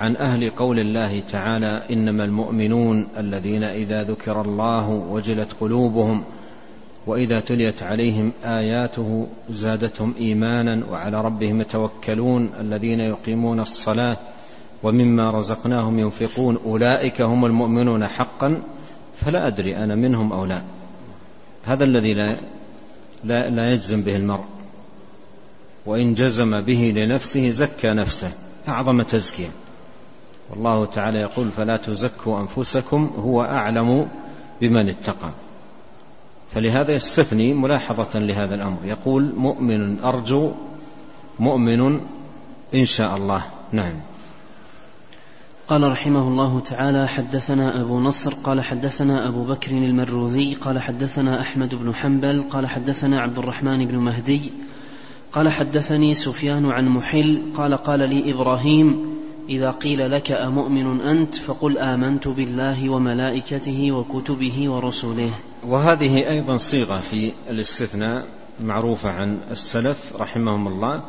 عن 0.00 0.16
أهل 0.16 0.50
قول 0.50 0.78
الله 0.80 1.20
تعالى 1.20 1.82
إنما 1.90 2.24
المؤمنون 2.24 3.08
الذين 3.18 3.64
إذا 3.64 4.02
ذكر 4.02 4.40
الله 4.40 4.88
وجلت 4.90 5.52
قلوبهم 5.60 6.24
وإذا 7.06 7.40
تليت 7.40 7.82
عليهم 7.82 8.32
آياته 8.44 9.26
زادتهم 9.50 10.14
إيمانا 10.20 10.84
وعلى 10.90 11.20
ربهم 11.20 11.60
يتوكلون 11.60 12.50
الذين 12.60 13.00
يقيمون 13.00 13.60
الصلاة 13.60 14.16
ومما 14.82 15.30
رزقناهم 15.30 15.98
ينفقون 15.98 16.58
أولئك 16.66 17.20
هم 17.22 17.44
المؤمنون 17.44 18.06
حقا 18.06 18.62
فلا 19.16 19.46
أدري 19.48 19.76
أنا 19.76 19.94
منهم 19.94 20.32
أو 20.32 20.44
لا 20.44 20.62
هذا 21.64 21.84
الذي 21.84 22.14
لا 22.14 22.40
لا, 23.24 23.50
لا 23.50 23.66
يجزم 23.66 24.02
به 24.02 24.16
المرء 24.16 24.44
وإن 25.86 26.14
جزم 26.14 26.60
به 26.66 26.92
لنفسه 26.96 27.50
زكى 27.50 27.90
نفسه 27.90 28.32
أعظم 28.68 29.02
تزكية 29.02 29.48
والله 30.50 30.84
تعالى 30.86 31.18
يقول 31.20 31.48
فلا 31.48 31.76
تزكوا 31.76 32.40
أنفسكم 32.40 33.10
هو 33.16 33.42
أعلم 33.42 34.08
بمن 34.60 34.88
اتقى 34.88 35.30
فلهذا 36.50 36.94
يستثني 36.94 37.54
ملاحظة 37.54 38.18
لهذا 38.18 38.54
الأمر 38.54 38.78
يقول 38.84 39.34
مؤمن 39.36 40.00
أرجو 40.00 40.52
مؤمن 41.38 41.80
إن 42.74 42.84
شاء 42.84 43.16
الله 43.16 43.44
نعم 43.72 43.94
قال 45.68 45.90
رحمه 45.92 46.28
الله 46.28 46.60
تعالى 46.60 47.08
حدثنا 47.08 47.80
أبو 47.80 48.00
نصر 48.00 48.34
قال 48.34 48.60
حدثنا 48.64 49.28
أبو 49.28 49.44
بكر 49.44 49.70
المروذي 49.72 50.54
قال 50.54 50.80
حدثنا 50.82 51.40
أحمد 51.40 51.74
بن 51.74 51.94
حنبل 51.94 52.42
قال 52.42 52.66
حدثنا 52.66 53.20
عبد 53.20 53.38
الرحمن 53.38 53.86
بن 53.86 53.96
مهدي 53.96 54.52
قال 55.32 55.48
حدثني 55.52 56.14
سفيان 56.14 56.66
عن 56.66 56.88
محل 56.88 57.52
قال 57.56 57.74
قال 57.76 57.98
لي 58.00 58.34
إبراهيم 58.34 59.19
إذا 59.50 59.70
قيل 59.70 60.10
لك 60.10 60.32
أمؤمن 60.32 61.00
أنت 61.00 61.34
فقل 61.34 61.78
آمنت 61.78 62.28
بالله 62.28 62.88
وملائكته 62.90 63.92
وكتبه 63.92 64.70
ورسله 64.70 65.30
وهذه 65.66 66.28
أيضا 66.30 66.56
صيغة 66.56 66.96
في 66.98 67.32
الاستثناء 67.48 68.26
معروفة 68.60 69.08
عن 69.08 69.38
السلف 69.50 70.12
رحمهم 70.16 70.68
الله 70.68 71.02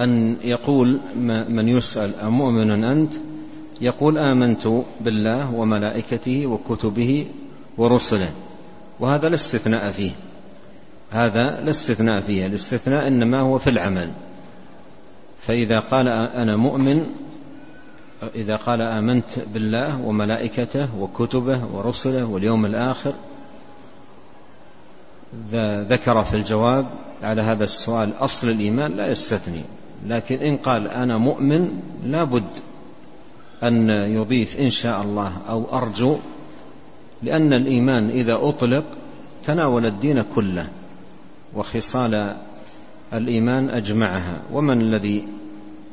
أن 0.00 0.36
يقول 0.44 1.00
من 1.48 1.68
يسأل 1.68 2.14
أمؤمن 2.14 2.84
أنت 2.84 3.12
يقول 3.80 4.18
آمنت 4.18 4.68
بالله 5.00 5.54
وملائكته 5.54 6.46
وكتبه 6.46 7.26
ورسله 7.78 8.30
وهذا 9.00 9.28
لا 9.28 9.34
استثناء 9.34 9.90
فيه 9.90 10.10
هذا 11.10 11.44
لا 11.44 11.70
استثناء 11.70 12.20
فيه 12.20 12.42
الاستثناء 12.46 13.06
إنما 13.08 13.42
هو 13.42 13.58
في 13.58 13.70
العمل 13.70 14.10
فإذا 15.38 15.80
قال 15.80 16.08
أنا 16.08 16.56
مؤمن 16.56 17.06
إذا 18.34 18.56
قال 18.56 18.80
آمنت 18.82 19.38
بالله 19.54 20.00
وملائكته 20.06 20.88
وكتبه 21.02 21.60
ورسله 21.72 22.24
واليوم 22.26 22.66
الآخر 22.66 23.14
ذكر 25.88 26.24
في 26.24 26.36
الجواب 26.36 26.86
على 27.22 27.42
هذا 27.42 27.64
السؤال 27.64 28.12
أصل 28.18 28.48
الإيمان 28.48 28.92
لا 28.92 29.10
يستثني 29.10 29.62
لكن 30.06 30.36
إن 30.38 30.56
قال 30.56 30.88
أنا 30.88 31.18
مؤمن 31.18 31.80
لابد 32.04 32.46
أن 33.62 33.88
يضيف 33.90 34.56
إن 34.56 34.70
شاء 34.70 35.02
الله 35.02 35.32
أو 35.48 35.78
أرجو 35.78 36.16
لأن 37.22 37.52
الإيمان 37.52 38.10
إذا 38.10 38.38
أطلق 38.42 38.84
تناول 39.46 39.86
الدين 39.86 40.22
كله 40.34 40.68
وخصال 41.54 42.36
الإيمان 43.12 43.70
أجمعها 43.70 44.42
ومن 44.52 44.80
الذي 44.80 45.24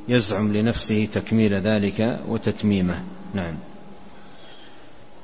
يزعم 0.10 0.54
لنفسه 0.54 1.06
تكميل 1.06 1.54
ذلك 1.54 2.02
وتتميمه 2.28 3.02
نعم 3.34 3.56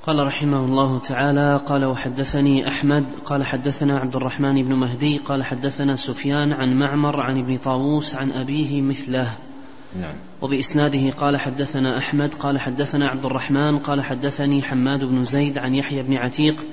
قال 0.03 0.25
رحمه 0.27 0.65
الله 0.65 0.99
تعالى 0.99 1.55
قال 1.65 1.85
وحدثني 1.85 2.67
احمد 2.67 3.13
قال 3.25 3.45
حدثنا 3.45 3.97
عبد 3.97 4.15
الرحمن 4.15 4.63
بن 4.63 4.73
مهدي 4.79 5.17
قال 5.17 5.43
حدثنا 5.43 5.95
سفيان 5.95 6.53
عن 6.53 6.79
معمر 6.79 7.21
عن 7.21 7.37
ابن 7.39 7.57
طاووس 7.57 8.15
عن 8.15 8.31
ابيه 8.31 8.81
مثله 8.81 9.27
نعم. 10.01 10.13
وبإسناده 10.41 11.09
قال 11.11 11.37
حدثنا 11.37 11.97
أحمد 11.97 12.33
قال 12.33 12.59
حدثنا 12.59 13.07
عبد 13.09 13.25
الرحمن 13.25 13.77
قال 13.79 14.03
حدثني 14.03 14.61
حماد 14.61 15.03
بن 15.03 15.23
زيد 15.23 15.57
عن 15.57 15.75
يحيى 15.75 16.03
بن 16.03 16.13
عتيق 16.13 16.63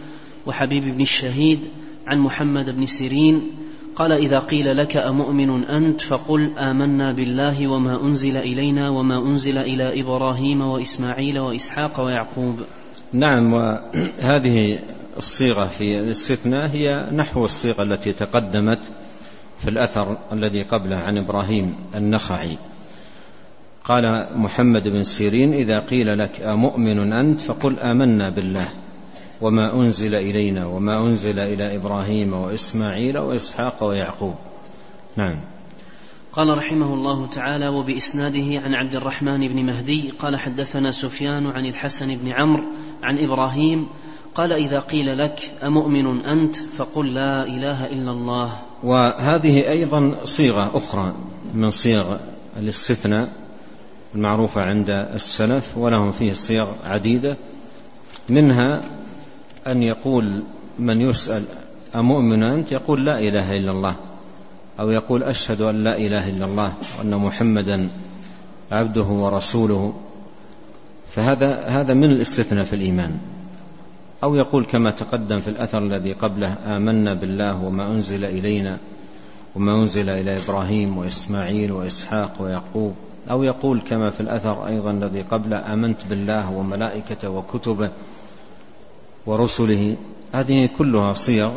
وحبيب 0.46 0.82
بن 0.84 1.00
الشهيد 1.00 1.66
عن 2.06 2.18
محمد 2.18 2.70
بن 2.70 2.86
سيرين 2.86 3.50
قال 3.94 4.12
إذا 4.12 4.38
قيل 4.38 4.76
لك 4.76 4.96
أمؤمن 4.96 5.50
أنت 5.64 6.00
فقل 6.00 6.50
آمنا 6.58 7.12
بالله 7.12 7.66
وما 7.68 8.02
أنزل 8.02 8.36
إلينا 8.36 8.88
وما 8.90 9.18
أنزل 9.22 9.58
إلى 9.58 10.00
إبراهيم 10.00 10.60
وإسماعيل 10.60 11.38
وإسحاق 11.38 12.00
ويعقوب 12.00 12.60
نعم 13.12 13.52
وهذه 13.52 14.78
الصيغة 15.16 15.66
في 15.66 15.92
الاستثناء 15.94 16.68
هي 16.68 17.08
نحو 17.12 17.44
الصيغة 17.44 17.82
التي 17.82 18.12
تقدمت 18.12 18.90
في 19.58 19.68
الأثر 19.70 20.18
الذي 20.32 20.62
قبله 20.62 20.96
عن 20.96 21.18
إبراهيم 21.18 21.74
النخعي 21.94 22.56
قال 23.84 24.04
محمد 24.36 24.82
بن 24.82 25.02
سيرين 25.02 25.52
إذا 25.54 25.78
قيل 25.80 26.18
لك 26.18 26.40
أمؤمن 26.42 27.12
أنت 27.12 27.40
فقل 27.40 27.78
آمنا 27.78 28.30
بالله 28.30 28.68
وما 29.44 29.74
أنزل 29.74 30.14
إلينا 30.14 30.66
وما 30.66 30.98
أنزل 31.06 31.40
إلى 31.40 31.76
إبراهيم 31.76 32.32
وإسماعيل 32.34 33.18
وإسحاق 33.18 33.84
ويعقوب 33.84 34.34
نعم 35.16 35.40
قال 36.32 36.58
رحمه 36.58 36.94
الله 36.94 37.26
تعالى 37.26 37.68
وبإسناده 37.68 38.44
عن 38.60 38.74
عبد 38.74 38.94
الرحمن 38.94 39.48
بن 39.48 39.66
مهدي 39.66 40.10
قال 40.10 40.36
حدثنا 40.36 40.90
سفيان 40.90 41.46
عن 41.46 41.66
الحسن 41.66 42.06
بن 42.16 42.28
عمرو 42.28 42.64
عن 43.02 43.18
إبراهيم 43.18 43.86
قال 44.34 44.52
إذا 44.52 44.78
قيل 44.78 45.18
لك 45.18 45.40
أمؤمن 45.62 46.06
أنت 46.06 46.56
فقل 46.76 47.14
لا 47.14 47.42
إله 47.46 47.86
إلا 47.86 48.10
الله 48.10 48.62
وهذه 48.82 49.68
أيضا 49.70 50.24
صيغة 50.24 50.76
أخرى 50.76 51.14
من 51.54 51.70
صيغ 51.70 52.16
الاستثناء 52.56 53.32
المعروفة 54.14 54.60
عند 54.60 54.90
السلف 54.90 55.78
ولهم 55.78 56.10
فيه 56.10 56.32
صيغ 56.32 56.68
عديدة 56.84 57.36
منها 58.28 58.80
أن 59.66 59.82
يقول 59.82 60.42
من 60.78 61.00
يسأل 61.00 61.44
أمؤمن 61.96 62.44
أنت 62.44 62.72
يقول 62.72 63.04
لا 63.06 63.18
إله 63.18 63.56
إلا 63.56 63.70
الله 63.70 63.96
أو 64.80 64.90
يقول 64.90 65.22
أشهد 65.22 65.60
أن 65.60 65.74
لا 65.84 65.96
إله 65.98 66.30
إلا 66.30 66.44
الله 66.46 66.72
وأن 66.98 67.14
محمدا 67.14 67.88
عبده 68.72 69.04
ورسوله 69.04 69.94
فهذا 71.10 71.64
هذا 71.66 71.94
من 71.94 72.10
الاستثناء 72.10 72.62
في 72.64 72.72
الإيمان 72.72 73.18
أو 74.22 74.34
يقول 74.34 74.66
كما 74.66 74.90
تقدم 74.90 75.38
في 75.38 75.48
الأثر 75.48 75.78
الذي 75.82 76.12
قبله 76.12 76.76
آمنا 76.76 77.14
بالله 77.14 77.64
وما 77.64 77.90
أنزل 77.94 78.24
إلينا 78.24 78.78
وما 79.54 79.80
أنزل 79.82 80.10
إلى 80.10 80.36
إبراهيم 80.44 80.98
وإسماعيل 80.98 81.72
وإسحاق 81.72 82.42
ويعقوب 82.42 82.94
أو 83.30 83.42
يقول 83.42 83.80
كما 83.80 84.10
في 84.10 84.20
الأثر 84.20 84.66
أيضا 84.66 84.90
الذي 84.90 85.22
قبله 85.22 85.72
آمنت 85.72 86.04
بالله 86.06 86.50
وملائكته 86.52 87.30
وكتبه 87.30 87.90
ورسله 89.26 89.96
هذه 90.34 90.68
كلها 90.78 91.12
صيغ 91.12 91.52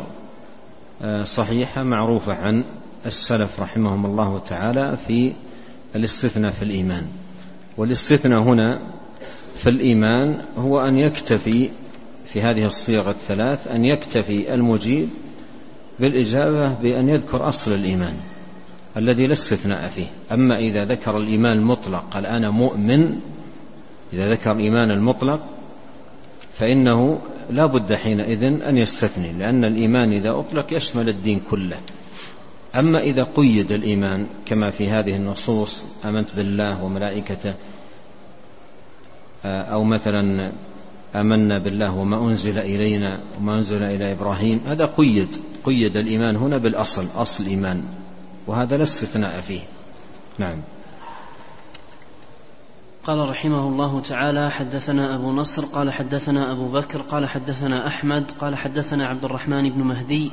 آه، 1.02 1.24
صحيحة 1.24 1.82
معروفة 1.82 2.32
عن 2.32 2.64
السلف 3.06 3.60
رحمهم 3.60 4.06
الله 4.06 4.38
تعالى 4.38 4.96
في 4.96 5.32
الاستثناء 5.96 6.50
في 6.52 6.62
الإيمان 6.62 7.06
والاستثناء 7.76 8.40
هنا 8.40 8.80
في 9.56 9.70
الإيمان 9.70 10.44
هو 10.56 10.80
أن 10.80 10.98
يكتفي 10.98 11.70
في 12.24 12.42
هذه 12.42 12.64
الصيغ 12.66 13.10
الثلاث 13.10 13.68
أن 13.68 13.84
يكتفي 13.84 14.54
المجيب 14.54 15.08
بالإجابة 16.00 16.68
بأن 16.72 17.08
يذكر 17.08 17.48
أصل 17.48 17.74
الإيمان 17.74 18.14
الذي 18.96 19.26
لا 19.26 19.32
استثناء 19.32 19.88
فيه 19.88 20.08
أما 20.32 20.56
إذا 20.58 20.84
ذكر 20.84 21.16
الإيمان 21.16 21.56
المطلق 21.58 22.04
قال 22.10 22.26
أنا 22.26 22.50
مؤمن 22.50 23.16
إذا 24.12 24.30
ذكر 24.32 24.52
الإيمان 24.52 24.90
المطلق 24.90 25.40
فإنه 26.52 27.18
لا 27.50 27.66
بد 27.66 27.94
حينئذ 27.94 28.44
أن 28.44 28.78
يستثني 28.78 29.32
لأن 29.32 29.64
الإيمان 29.64 30.12
إذا 30.12 30.38
أطلق 30.40 30.74
يشمل 30.74 31.08
الدين 31.08 31.40
كله 31.50 31.76
أما 32.78 32.98
إذا 32.98 33.22
قيد 33.36 33.70
الإيمان 33.70 34.26
كما 34.46 34.70
في 34.70 34.88
هذه 34.90 35.14
النصوص 35.14 35.82
آمنت 36.04 36.36
بالله 36.36 36.84
وملائكته 36.84 37.54
آه، 39.44 39.62
أو 39.72 39.84
مثلا 39.84 40.52
آمنا 41.14 41.58
بالله 41.58 41.96
وما 41.98 42.28
أنزل 42.28 42.58
إلينا 42.58 43.20
وما 43.40 43.54
أنزل 43.54 43.82
إلى 43.82 44.12
إبراهيم 44.12 44.58
هذا 44.64 44.84
قيد 44.86 45.28
قيد 45.64 45.96
الإيمان 45.96 46.36
هنا 46.36 46.58
بالأصل 46.58 47.06
أصل 47.22 47.44
الإيمان 47.44 47.82
وهذا 48.46 48.76
لا 48.76 48.82
استثناء 48.82 49.40
فيه 49.40 49.60
نعم 50.38 50.60
قال 53.08 53.30
رحمه 53.30 53.68
الله 53.68 54.00
تعالى 54.00 54.50
حدثنا 54.50 55.14
أبو 55.14 55.32
نصر 55.32 55.64
قال 55.64 55.92
حدثنا 55.92 56.52
أبو 56.52 56.68
بكر 56.72 57.00
قال 57.00 57.26
حدثنا 57.28 57.86
أحمد 57.86 58.30
قال 58.30 58.56
حدثنا 58.56 59.06
عبد 59.06 59.24
الرحمن 59.24 59.70
بن 59.72 59.80
مهدي 59.80 60.30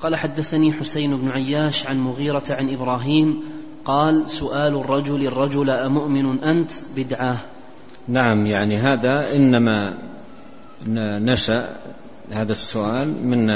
قال 0.00 0.16
حدثني 0.16 0.72
حسين 0.72 1.16
بن 1.16 1.28
عياش 1.28 1.86
عن 1.86 1.98
مغيرة 2.00 2.42
عن 2.50 2.68
إبراهيم 2.70 3.42
قال 3.84 4.30
سؤال 4.30 4.74
الرجل 4.74 5.26
الرجل 5.26 5.70
أمؤمن 5.70 6.38
أنت 6.38 6.70
بدعة 6.96 7.36
نعم 8.08 8.46
يعني 8.46 8.76
هذا 8.78 9.36
إنما 9.36 9.98
نشأ 11.18 11.76
هذا 12.32 12.52
السؤال 12.52 13.26
من 13.26 13.50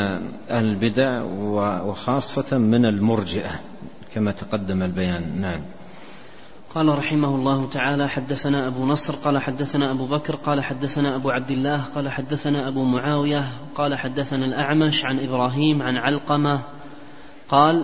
أهل 0.51 0.65
البدع 0.69 1.23
وخاصة 1.85 2.59
من 2.59 2.85
المرجئة 2.87 3.51
كما 4.15 4.33
تقدم 4.33 4.83
البيان 4.83 5.25
نعم 5.41 5.61
قال 6.75 6.89
رحمه 6.99 7.29
الله 7.29 7.67
تعالى 7.67 8.09
حدثنا 8.09 8.67
أبو 8.67 8.87
نصر 8.87 9.15
قال 9.15 9.39
حدثنا 9.39 9.91
أبو 9.93 10.07
بكر 10.07 10.35
قال 10.37 10.65
حدثنا 10.65 11.17
أبو 11.17 11.31
عبد 11.31 11.51
الله 11.51 11.81
قال 11.95 12.09
حدثنا 12.09 12.69
أبو 12.69 12.85
معاوية 12.85 13.45
قال 13.75 13.99
حدثنا 13.99 14.45
الأعمش 14.47 15.05
عن 15.05 15.19
إبراهيم 15.19 15.83
عن 15.83 15.97
علقمة 15.97 16.63
قال 17.49 17.75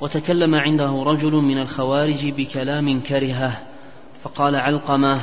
وتكلم 0.00 0.54
عنده 0.54 1.02
رجل 1.02 1.32
من 1.32 1.58
الخوارج 1.60 2.30
بكلام 2.30 3.00
كرهه 3.00 3.62
فقال 4.22 4.56
علقمة 4.56 5.18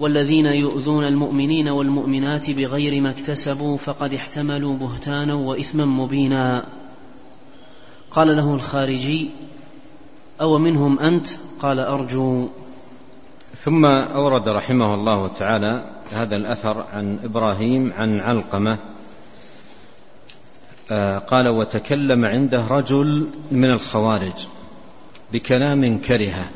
والذين 0.00 0.46
يؤذون 0.46 1.04
المؤمنين 1.04 1.68
والمؤمنات 1.68 2.50
بغير 2.50 3.00
ما 3.00 3.10
اكتسبوا 3.10 3.76
فقد 3.76 4.14
احتملوا 4.14 4.76
بهتانا 4.76 5.34
وإثما 5.34 5.84
مبينا 5.84 6.66
قال 8.10 8.28
له 8.36 8.54
الخارجي 8.54 9.30
أو 10.40 10.58
منهم 10.58 10.98
أنت 10.98 11.28
قال 11.60 11.80
أرجو 11.80 12.48
ثم 13.62 13.84
أورد 13.84 14.48
رحمه 14.48 14.94
الله 14.94 15.28
تعالى 15.38 15.90
هذا 16.12 16.36
الأثر 16.36 16.82
عن 16.90 17.18
إبراهيم 17.24 17.92
عن 17.92 18.20
علقمة 18.20 18.78
آه، 20.90 21.18
قال 21.18 21.48
وتكلم 21.48 22.24
عنده 22.24 22.66
رجل 22.70 23.28
من 23.50 23.70
الخوارج 23.70 24.46
بكلام 25.32 25.98
كرهه 25.98 26.50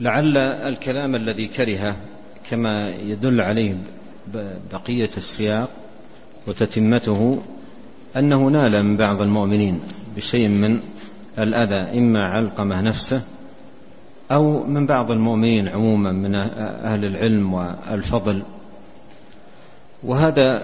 لعل 0.00 0.36
الكلام 0.38 1.14
الذي 1.14 1.48
كرهه 1.48 1.96
كما 2.50 2.88
يدل 2.88 3.40
عليه 3.40 3.78
بقيه 4.72 5.10
السياق 5.16 5.70
وتتمته 6.46 7.42
انه 8.16 8.48
نال 8.48 8.82
من 8.82 8.96
بعض 8.96 9.20
المؤمنين 9.20 9.80
بشيء 10.16 10.48
من 10.48 10.80
الأذى 11.38 11.98
إما 11.98 12.24
علقمة 12.24 12.80
نفسه 12.80 13.22
أو 14.30 14.64
من 14.66 14.86
بعض 14.86 15.10
المؤمنين 15.10 15.68
عموما 15.68 16.12
من 16.12 16.34
أهل 16.84 17.04
العلم 17.04 17.52
والفضل 17.54 18.42
وهذا 20.04 20.62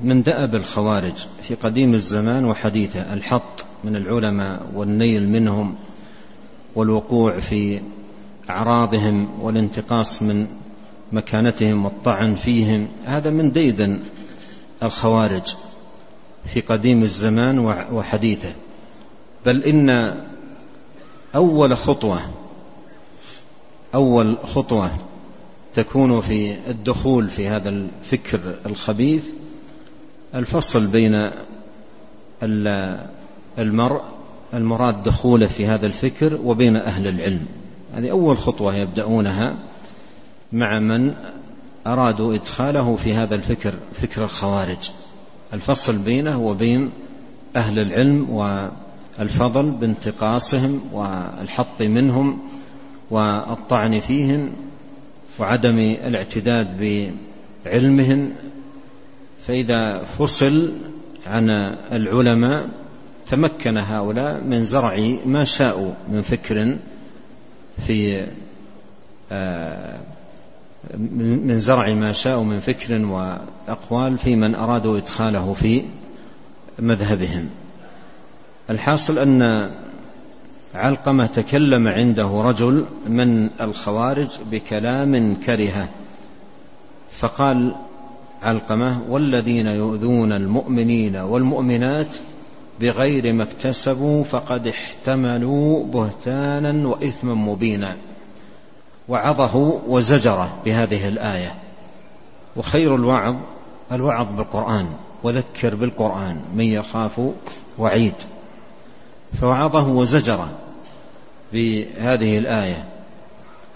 من 0.00 0.22
دأب 0.22 0.54
الخوارج 0.54 1.26
في 1.42 1.54
قديم 1.54 1.94
الزمان 1.94 2.44
وحديثه 2.44 3.12
الحط 3.12 3.64
من 3.84 3.96
العلماء 3.96 4.60
والنيل 4.74 5.28
منهم 5.28 5.74
والوقوع 6.74 7.38
في 7.38 7.80
أعراضهم 8.50 9.28
والانتقاص 9.40 10.22
من 10.22 10.46
مكانتهم 11.12 11.84
والطعن 11.84 12.34
فيهم 12.34 12.88
هذا 13.04 13.30
من 13.30 13.50
ديدن 13.52 14.00
الخوارج 14.82 15.54
في 16.44 16.60
قديم 16.60 17.02
الزمان 17.02 17.58
وحديثه 17.92 18.52
بل 19.46 19.62
إن 19.62 20.16
أول 21.34 21.76
خطوة 21.76 22.20
أول 23.94 24.38
خطوة 24.38 24.90
تكون 25.74 26.20
في 26.20 26.56
الدخول 26.68 27.28
في 27.28 27.48
هذا 27.48 27.68
الفكر 27.68 28.58
الخبيث 28.66 29.24
الفصل 30.34 30.86
بين 30.86 31.12
المرء 33.58 34.00
المراد 34.54 35.02
دخوله 35.02 35.46
في 35.46 35.66
هذا 35.66 35.86
الفكر 35.86 36.38
وبين 36.44 36.76
أهل 36.76 37.08
العلم 37.08 37.46
هذه 37.94 38.10
أول 38.10 38.38
خطوة 38.38 38.74
يبدأونها 38.76 39.56
مع 40.52 40.78
من 40.78 41.14
أرادوا 41.86 42.34
إدخاله 42.34 42.94
في 42.94 43.14
هذا 43.14 43.34
الفكر 43.34 43.74
فكر 43.94 44.22
الخوارج 44.24 44.90
الفصل 45.52 45.98
بينه 45.98 46.38
وبين 46.42 46.90
أهل 47.56 47.78
العلم 47.78 48.30
و 48.30 48.68
الفضل 49.20 49.70
بانتقاصهم 49.70 50.80
والحط 50.92 51.82
منهم 51.82 52.38
والطعن 53.10 53.98
فيهم 53.98 54.52
وعدم 55.38 55.78
الاعتداد 55.78 56.78
بعلمهم 57.66 58.30
فإذا 59.46 59.98
فصل 59.98 60.72
عن 61.26 61.50
العلماء 61.92 62.68
تمكن 63.30 63.78
هؤلاء 63.78 64.44
من 64.44 64.64
زرع 64.64 65.16
ما 65.26 65.44
شاءوا 65.44 65.92
من 66.08 66.20
فكر 66.20 66.78
في 67.78 68.26
آه، 69.32 70.00
من 71.14 71.58
زرع 71.58 71.94
ما 71.94 72.12
شاءوا 72.12 72.44
من 72.44 72.58
فكر 72.58 73.04
وأقوال 73.04 74.18
في 74.18 74.36
من 74.36 74.54
أرادوا 74.54 74.98
إدخاله 74.98 75.52
في 75.52 75.82
مذهبهم 76.78 77.48
الحاصل 78.70 79.18
أن 79.18 79.70
علقمة 80.74 81.26
تكلم 81.26 81.88
عنده 81.88 82.40
رجل 82.42 82.86
من 83.08 83.50
الخوارج 83.60 84.28
بكلام 84.50 85.34
كرهه 85.34 85.88
فقال 87.18 87.74
علقمة 88.42 89.02
والذين 89.08 89.66
يؤذون 89.70 90.32
المؤمنين 90.32 91.16
والمؤمنات 91.16 92.08
بغير 92.80 93.32
ما 93.32 93.42
اكتسبوا 93.44 94.24
فقد 94.24 94.66
احتملوا 94.66 95.84
بهتانا 95.86 96.88
وإثما 96.88 97.34
مبينا 97.34 97.96
وعظه 99.08 99.56
وزجره 99.88 100.62
بهذه 100.64 101.08
الآية 101.08 101.54
وخير 102.56 102.94
الوعظ 102.94 103.36
الوعظ 103.92 104.36
بالقرآن 104.36 104.86
وذكر 105.22 105.74
بالقرآن 105.74 106.40
من 106.54 106.64
يخاف 106.64 107.20
وعيد 107.78 108.14
فوعظه 109.40 109.88
وزجره 109.88 110.50
بهذه 111.52 112.38
الايه 112.38 112.84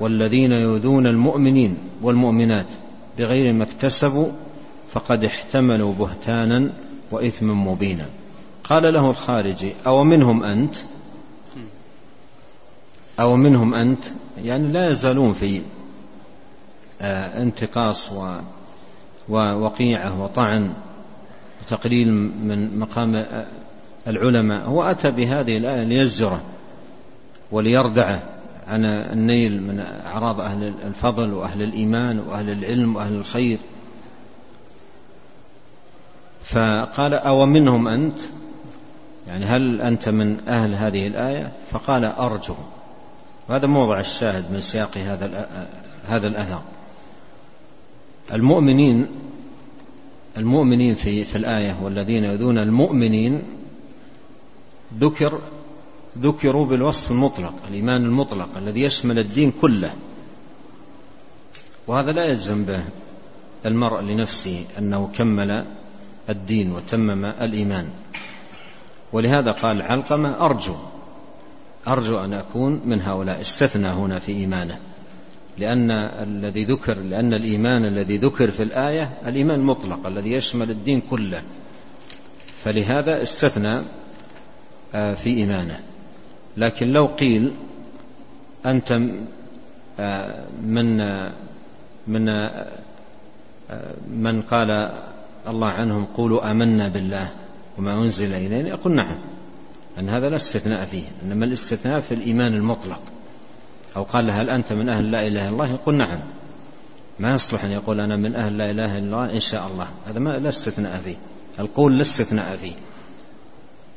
والذين 0.01 0.53
يؤذون 0.53 1.07
المؤمنين 1.07 1.79
والمؤمنات 2.03 2.67
بغير 3.19 3.53
ما 3.53 3.65
اكتسبوا 3.65 4.29
فقد 4.93 5.25
احتملوا 5.25 5.95
بهتانا 5.95 6.73
واثما 7.13 7.55
مبينا 7.55 8.07
قال 8.65 8.83
له 8.83 9.11
الخارجي 9.11 9.73
او 9.87 10.05
منهم 10.05 10.43
انت 10.45 10.77
او 13.21 13.37
منهم 13.37 13.75
انت 13.75 14.05
يعني 14.45 14.73
لا 14.73 14.91
يزالون 14.91 15.33
في 15.33 15.61
آه، 17.01 17.43
انتقاص 17.43 18.13
ووقيعه 19.29 20.23
وطعن 20.25 20.73
وتقليل 21.63 22.13
من 22.45 22.79
مقام 22.79 23.17
آه، 23.17 23.47
العلماء 24.07 24.65
هو 24.69 24.83
أتى 24.83 25.11
بهذه 25.11 25.57
الآية 25.57 25.85
ليزجره 25.85 26.41
وليردعه 27.53 28.23
عن 28.67 28.85
النيل 28.85 29.63
من 29.63 29.81
أعراض 29.81 30.41
أهل 30.41 30.75
الفضل 30.85 31.33
وأهل 31.33 31.63
الإيمان 31.63 32.19
وأهل 32.21 32.51
العلم 32.51 32.97
وأهل 32.97 33.13
الخير 33.13 33.59
فقال 36.45 37.15
أو 37.15 37.47
منهم 37.47 37.89
أنت 37.89 38.19
يعني 39.29 39.45
هل 39.45 39.81
أنت 39.83 40.09
من 40.09 40.49
أهل 40.49 40.75
هذه 40.75 41.07
الآية 41.07 41.53
فقال 41.71 42.05
أرجو 42.05 42.55
وهذا 43.49 43.67
موضع 43.67 44.01
الشاهد 44.01 44.51
من 44.53 44.61
سياق 44.61 44.99
هذا 44.99 45.49
هذا 46.09 46.27
الأثر 46.27 46.61
المؤمنين 48.33 49.07
المؤمنين 50.37 50.95
في 50.95 51.25
في 51.25 51.37
الآية 51.37 51.77
والذين 51.83 52.25
يؤذون 52.25 52.59
المؤمنين 52.59 53.45
ذكر 54.99 55.41
ذكروا 56.19 56.67
بالوصف 56.67 57.11
المطلق 57.11 57.55
الإيمان 57.69 58.03
المطلق 58.05 58.57
الذي 58.57 58.83
يشمل 58.83 59.19
الدين 59.19 59.51
كله 59.61 59.93
وهذا 61.87 62.13
لا 62.13 62.25
يلزم 62.25 62.65
به 62.65 62.85
المرء 63.67 64.01
لنفسه 64.03 64.65
أنه 64.79 65.11
كمل 65.19 65.67
الدين 66.31 66.73
وتمم 66.73 67.25
الإيمان 67.25 67.89
ولهذا 69.13 69.53
قال 69.53 69.83
علقمة 69.83 70.41
أرجو 70.47 70.75
أرجو 71.89 72.17
أن 72.19 72.33
أكون 72.33 72.81
من 72.85 73.03
هؤلاء 73.03 73.41
استثنى 73.41 73.93
هنا 73.93 74.19
في 74.19 74.33
إيمانه 74.33 74.79
لأن 75.59 75.91
الذي 76.23 76.65
ذكر 76.65 76.95
لأن 76.95 77.35
الإيمان 77.35 77.85
الذي 77.85 78.17
ذكر 78.17 78.51
في 78.51 78.63
الآية 78.63 79.19
الإيمان 79.27 79.61
المطلق 79.61 80.07
الذي 80.07 80.33
يشمل 80.33 80.71
الدين 80.71 81.01
كله 81.11 81.43
فلهذا 82.63 83.23
استثنى 83.23 83.81
آه، 84.95 85.15
في 85.15 85.31
إيمانه 85.35 85.81
لكن 86.57 86.87
لو 86.89 87.07
قيل 87.07 87.53
أنت 88.67 88.99
آه، 90.01 90.45
من 90.63 91.01
آه، 91.01 91.33
من 92.07 92.27
من 94.09 94.43
قال 94.43 94.71
الله 95.49 95.67
عنهم 95.69 96.05
قولوا 96.05 96.51
آمنا 96.51 96.89
بالله 96.89 97.31
وما 97.79 97.95
أنزل 97.95 98.35
إلينا 98.35 98.69
يقول 98.69 98.95
نعم 98.95 99.19
أن 99.99 100.09
هذا 100.09 100.29
لا 100.31 100.37
استثناء 100.37 100.85
فيه 100.85 101.03
إنما 101.23 101.45
الاستثناء 101.45 102.01
في 102.01 102.13
الإيمان 102.15 102.55
المطلق 102.55 103.01
أو 103.97 104.03
قال 104.03 104.31
هل 104.33 104.51
أنت 104.51 104.73
من 104.73 104.89
أهل 104.89 105.11
لا 105.13 105.19
إله 105.27 105.43
إلا 105.43 105.49
الله 105.49 105.71
يقول 105.71 105.95
نعم 105.95 106.19
ما 107.21 107.35
يصلح 107.35 107.65
أن 107.65 107.71
يقول 107.71 108.01
أنا 108.01 108.17
من 108.17 108.37
أهل 108.37 108.59
لا 108.59 108.71
إله 108.71 108.99
إلا 108.99 109.07
الله 109.07 109.33
إن 109.35 109.41
شاء 109.41 109.67
الله 109.67 109.87
هذا 110.07 110.19
ما 110.19 110.31
لا 110.31 110.49
استثناء 110.49 110.97
فيه 110.97 111.17
القول 111.59 111.97
لا 111.97 112.03
استثناء 112.03 112.57
فيه 112.57 112.75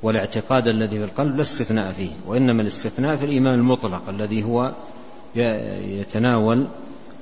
والاعتقاد 0.03 0.67
الذي 0.67 0.97
في 0.99 1.03
القلب 1.03 1.35
لا 1.35 1.41
استثناء 1.41 1.91
فيه 1.91 2.09
وإنما 2.27 2.61
الاستثناء 2.61 3.15
في 3.15 3.25
الإيمان 3.25 3.53
المطلق 3.59 4.09
الذي 4.09 4.43
هو 4.43 4.71
يتناول 5.35 6.67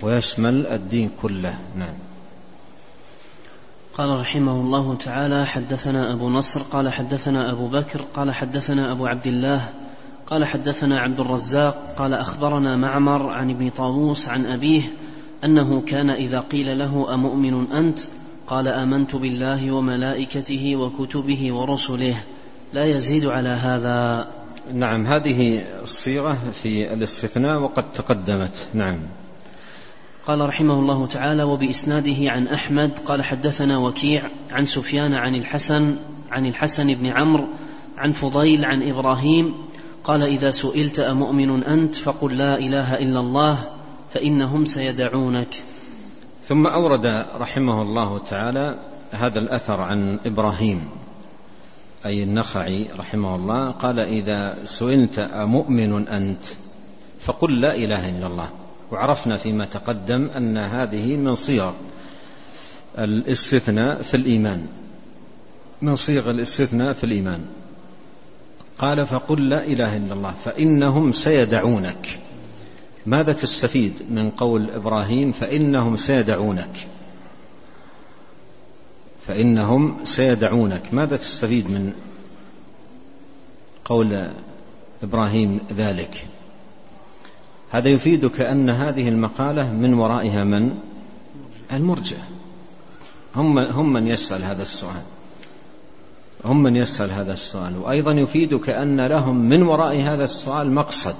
ويشمل 0.04 0.68
الدين 0.68 1.10
كله 1.22 1.56
نعم 1.76 1.94
قال 3.94 4.20
رحمه 4.20 4.52
الله 4.60 4.96
تعالى 4.96 5.46
حدثنا 5.46 6.14
أبو 6.14 6.30
نصر 6.30 6.62
قال 6.62 6.90
حدثنا 6.94 7.52
أبو 7.52 7.68
بكر 7.68 8.02
قال 8.02 8.32
حدثنا 8.34 8.92
أبو 8.92 9.06
عبد 9.06 9.28
الله 9.28 9.70
قال 10.26 10.46
حدثنا 10.46 11.00
عبد 11.00 11.20
الرزاق 11.20 11.96
قال 11.98 12.14
أخبرنا 12.14 12.78
معمر 12.78 13.30
عن 13.30 13.50
ابن 13.52 13.70
طاووس 13.70 14.30
عن 14.30 14.46
أبيه 14.46 14.84
أنه 15.44 15.82
كان 15.82 16.10
إذا 16.10 16.40
قيل 16.40 16.80
له 16.80 17.14
أمؤمن 17.14 17.54
أنت 17.72 18.00
قال 18.48 18.68
آمنت 18.68 19.16
بالله 19.16 19.72
وملائكته 19.72 20.76
وكتبه 20.76 21.54
ورسله 21.54 22.16
لا 22.74 22.86
يزيد 22.86 23.26
على 23.26 23.50
هذا 23.50 24.28
نعم 24.74 25.08
هذه 25.08 25.62
الصيغة 25.82 26.52
في 26.52 26.94
الاستثناء 26.94 27.60
وقد 27.62 27.92
تقدمت 27.92 28.68
نعم 28.74 28.98
قال 30.26 30.48
رحمه 30.50 30.74
الله 30.74 31.08
تعالى 31.08 31.44
وبإسناده 31.44 32.16
عن 32.20 32.48
أحمد 32.48 33.00
قال 33.00 33.24
حدثنا 33.24 33.80
وكيع 33.88 34.24
عن 34.52 34.66
سفيان 34.66 35.14
عن 35.14 35.36
الحسن 35.36 35.98
عن 36.32 36.46
الحسن 36.46 36.94
بن 36.94 37.08
عمرو 37.12 37.48
عن 37.98 38.12
فضيل 38.12 38.66
عن 38.66 38.82
إبراهيم 38.82 39.56
قال 40.04 40.24
إذا 40.24 40.52
سئلت 40.52 41.00
أمؤمن 41.00 41.64
أنت 41.64 41.96
فقل 41.96 42.38
لا 42.38 42.58
إله 42.60 42.94
إلا 43.00 43.20
الله 43.20 43.58
فإنهم 44.14 44.66
سيدعونك 44.66 45.64
ثم 46.42 46.68
أورد 46.68 47.06
رحمه 47.36 47.82
الله 47.82 48.18
تعالى 48.20 48.80
هذا 49.12 49.40
الأثر 49.40 49.82
عن 49.82 50.20
إبراهيم 50.26 50.88
أي 52.06 52.24
النخعي 52.24 52.88
رحمه 52.98 53.36
الله 53.36 53.72
قال 53.72 54.00
إذا 54.00 54.58
سئلت 54.66 55.20
أمؤمن 55.20 56.08
أنت 56.08 56.42
فقل 57.20 57.62
لا 57.62 57.76
إله 57.76 58.10
إلا 58.10 58.28
الله 58.28 58.50
وعرفنا 58.92 59.38
فيما 59.38 59.66
تقدم 59.66 60.30
أن 60.38 60.58
هذه 60.58 61.16
من 61.18 61.36
صيغ 61.36 61.74
الاستثناء 62.98 64.02
في 64.02 64.18
الإيمان 64.18 64.66
من 65.82 65.96
صيغ 65.96 66.30
الاستثناء 66.30 66.94
في 66.94 67.04
الإيمان 67.04 67.46
قال 68.80 69.06
فقل 69.06 69.50
لا 69.50 69.66
إله 69.68 69.98
إلا 69.98 70.14
الله 70.14 70.32
فإنهم 70.32 71.12
سيدعونك 71.12 72.20
ماذا 73.06 73.34
تستفيد 73.34 73.94
من 74.10 74.30
قول 74.30 74.70
إبراهيم 74.72 75.32
فإنهم 75.32 75.96
سيدعونك 75.96 76.88
فإنهم 79.32 79.98
سيدعونك 80.04 80.94
ماذا 80.94 81.18
تستفيد 81.18 81.72
من 81.72 81.94
قول 83.86 84.08
إبراهيم 85.04 85.60
ذلك 85.74 86.26
هذا 87.72 87.90
يفيدك 87.90 88.42
أن 88.42 88.70
هذه 88.70 89.08
المقالة 89.08 89.74
من 89.74 89.94
ورائها 89.94 90.44
من 90.44 90.78
المرجئة 91.74 92.24
هم 93.36 93.60
هم 93.60 93.94
من 93.94 94.08
يسأل 94.08 94.44
هذا 94.44 94.62
السؤال 94.62 95.02
هم 96.46 96.64
من 96.64 96.76
يسأل 96.76 97.12
هذا 97.12 97.34
السؤال 97.34 97.78
وأيضا 97.78 98.12
يفيدك 98.12 98.70
أن 98.70 99.08
لهم 99.08 99.38
من 99.50 99.64
وراء 99.64 100.02
هذا 100.02 100.24
السؤال 100.24 100.72
مقصد 100.72 101.16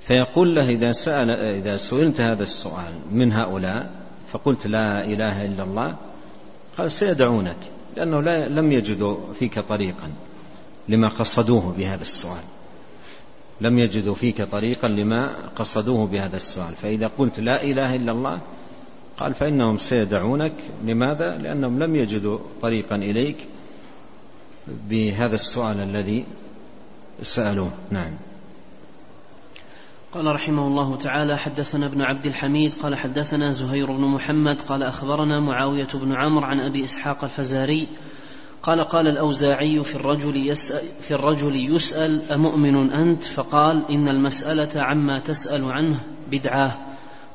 فيقول 0.00 0.54
له 0.54 0.70
إذا 0.70 0.90
سأل 0.90 1.30
إذا 1.30 1.76
سئلت 1.76 2.20
هذا 2.20 2.42
السؤال 2.42 2.92
من 3.12 3.32
هؤلاء 3.32 3.90
فقلت 4.28 4.66
لا 4.66 5.04
إله 5.04 5.44
إلا 5.44 5.62
الله 5.64 5.96
قال 6.80 6.92
سيدعونك 6.92 7.56
لأنه 7.96 8.20
لا 8.22 8.48
لم 8.48 8.72
يجدوا 8.72 9.32
فيك 9.32 9.58
طريقا 9.58 10.12
لما 10.88 11.08
قصدوه 11.08 11.74
بهذا 11.78 12.02
السؤال 12.02 12.42
لم 13.60 13.78
يجدوا 13.78 14.14
فيك 14.14 14.42
طريقا 14.42 14.88
لما 14.88 15.48
قصدوه 15.56 16.06
بهذا 16.06 16.36
السؤال 16.36 16.74
فإذا 16.74 17.06
قلت 17.18 17.40
لا 17.40 17.62
إله 17.62 17.94
إلا 17.94 18.12
الله 18.12 18.40
قال 19.16 19.34
فإنهم 19.34 19.76
سيدعونك 19.78 20.52
لماذا؟ 20.84 21.38
لأنهم 21.38 21.78
لم 21.82 21.96
يجدوا 21.96 22.38
طريقا 22.62 22.96
إليك 22.96 23.36
بهذا 24.90 25.34
السؤال 25.34 25.80
الذي 25.82 26.24
سألوه 27.22 27.72
نعم 27.90 28.12
قال 30.14 30.26
رحمه 30.26 30.66
الله 30.66 30.96
تعالى 30.96 31.38
حدثنا 31.38 31.86
ابن 31.86 32.02
عبد 32.02 32.26
الحميد 32.26 32.72
قال 32.74 32.94
حدثنا 32.96 33.50
زهير 33.50 33.86
بن 33.92 34.04
محمد 34.06 34.60
قال 34.60 34.82
أخبرنا 34.82 35.40
معاوية 35.40 35.88
بن 35.94 36.12
عمرو 36.12 36.44
عن 36.44 36.60
أبي 36.60 36.84
إسحاق 36.84 37.24
الفزاري 37.24 37.88
قال 38.62 38.84
قال 38.84 39.06
الأوزاعي 39.06 39.82
في 39.82 39.94
الرجل 39.96 40.36
يسأل, 40.50 40.82
في 41.02 41.14
الرجل 41.14 41.74
يسأل 41.74 42.32
أمؤمن 42.32 42.92
أنت 42.92 43.24
فقال 43.24 43.84
إن 43.90 44.08
المسألة 44.08 44.68
عما 44.82 45.18
تسأل 45.18 45.64
عنه 45.64 46.00
بدعاه 46.30 46.72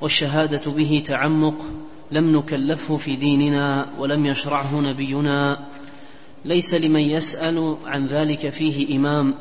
والشهادة 0.01 0.71
به 0.71 1.03
تعمق 1.05 1.55
لم 2.11 2.35
نكلفه 2.37 2.95
في 2.97 3.15
ديننا 3.15 3.89
ولم 3.99 4.25
يشرعه 4.25 4.79
نبينا 4.81 5.65
ليس 6.45 6.73
لمن 6.73 7.05
يسأل 7.09 7.77
عن 7.85 8.05
ذلك 8.05 8.49
فيه 8.49 8.97
إمام 8.99 9.33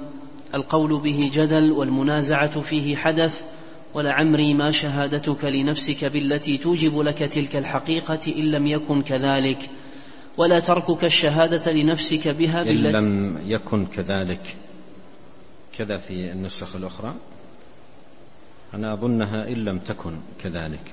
القول 0.54 1.00
به 1.00 1.30
جدل 1.32 1.72
والمنازعة 1.72 2.60
فيه 2.60 2.96
حدث 2.96 3.44
ولعمري 3.94 4.54
ما 4.54 4.70
شهادتك 4.70 5.44
لنفسك 5.44 6.04
بالتي 6.04 6.58
توجب 6.58 6.98
لك 6.98 7.18
تلك 7.18 7.56
الحقيقة 7.56 8.18
إن 8.36 8.44
لم 8.50 8.66
يكن 8.66 9.02
كذلك 9.02 9.70
ولا 10.38 10.58
تركك 10.60 11.04
الشهادة 11.04 11.72
لنفسك 11.72 12.28
بها 12.28 12.62
بالتي 12.62 12.90
إن 12.90 12.96
لم 12.96 13.40
يكن 13.50 13.86
كذلك 13.86 14.56
كذا 15.78 15.96
في 15.96 16.30
النسخ 16.32 16.76
الأخرى 16.76 17.14
أنا 18.74 18.92
أظنها 18.92 19.48
إن 19.48 19.64
لم 19.64 19.78
تكن 19.78 20.12
كذلك 20.40 20.92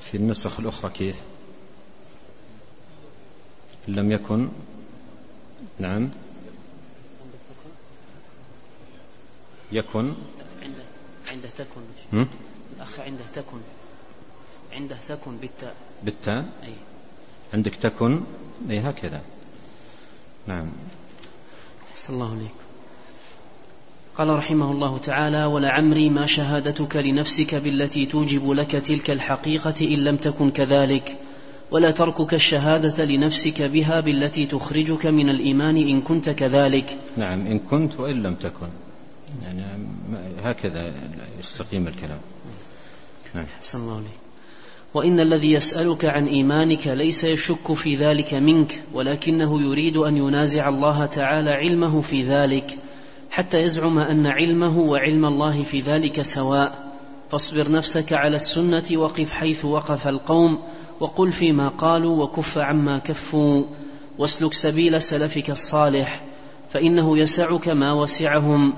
في 0.00 0.14
النسخ 0.14 0.60
الأخرى 0.60 0.90
كيف 0.90 1.16
إن 3.88 3.94
لم 3.94 4.12
يكن 4.12 4.48
نعم 5.78 6.10
يكن 9.72 10.08
عنده 10.62 10.82
عنده 11.32 11.48
تكن 11.48 12.26
الأخ 12.76 13.00
عنده 13.00 13.24
تكن 13.34 13.58
عنده 14.72 14.96
تكن 15.08 15.36
بالتاء 15.36 15.74
بالتاء 16.02 16.38
أي 16.64 16.72
عندك 17.54 17.74
تكن 17.74 18.20
أي 18.70 18.80
هكذا 18.80 19.20
نعم 20.46 20.66
أحسن 21.90 22.14
الله 22.14 22.32
إليكم 22.32 22.54
قال 24.14 24.28
رحمه 24.28 24.70
الله 24.70 24.98
تعالى 24.98 25.44
ولعمري 25.44 26.08
ما 26.10 26.26
شهادتك 26.26 26.96
لنفسك 26.96 27.54
بالتي 27.54 28.06
توجب 28.06 28.50
لك 28.50 28.70
تلك 28.70 29.10
الحقيقة 29.10 29.74
إن 29.86 30.04
لم 30.04 30.16
تكن 30.16 30.50
كذلك 30.50 31.16
ولا 31.70 31.90
تركك 31.90 32.34
الشهادة 32.34 33.04
لنفسك 33.04 33.62
بها 33.62 34.00
بالتي 34.00 34.46
تخرجك 34.46 35.06
من 35.06 35.28
الإيمان 35.30 35.76
إن 35.76 36.00
كنت 36.00 36.30
كذلك 36.30 36.98
نعم 37.16 37.46
إن 37.46 37.58
كنت 37.58 38.00
وإن 38.00 38.22
لم 38.22 38.34
تكن 38.34 38.68
يعني 39.42 39.64
هكذا 40.42 40.92
يستقيم 41.38 41.86
الكلام 41.86 42.20
نعم 43.34 43.46
الله 43.74 44.02
وإن 44.94 45.20
الذي 45.20 45.52
يسألك 45.52 46.04
عن 46.04 46.24
إيمانك 46.26 46.86
ليس 46.86 47.24
يشك 47.24 47.72
في 47.72 47.96
ذلك 47.96 48.34
منك 48.34 48.82
ولكنه 48.94 49.60
يريد 49.62 49.96
أن 49.96 50.16
ينازع 50.16 50.68
الله 50.68 51.06
تعالى 51.06 51.50
علمه 51.50 52.00
في 52.00 52.22
ذلك 52.22 52.78
حتى 53.30 53.60
يزعم 53.62 53.98
أن 53.98 54.26
علمه 54.26 54.78
وعلم 54.78 55.24
الله 55.24 55.62
في 55.62 55.80
ذلك 55.80 56.22
سواء 56.22 56.92
فاصبر 57.30 57.70
نفسك 57.70 58.12
على 58.12 58.36
السنة 58.36 58.84
وقف 58.96 59.28
حيث 59.30 59.64
وقف 59.64 60.08
القوم 60.08 60.58
وقل 61.00 61.30
فيما 61.30 61.68
قالوا 61.68 62.22
وكف 62.24 62.58
عما 62.58 62.98
كفوا 62.98 63.62
واسلك 64.18 64.52
سبيل 64.52 65.02
سلفك 65.02 65.50
الصالح 65.50 66.22
فإنه 66.70 67.18
يسعك 67.18 67.68
ما 67.68 67.92
وسعهم 67.94 68.74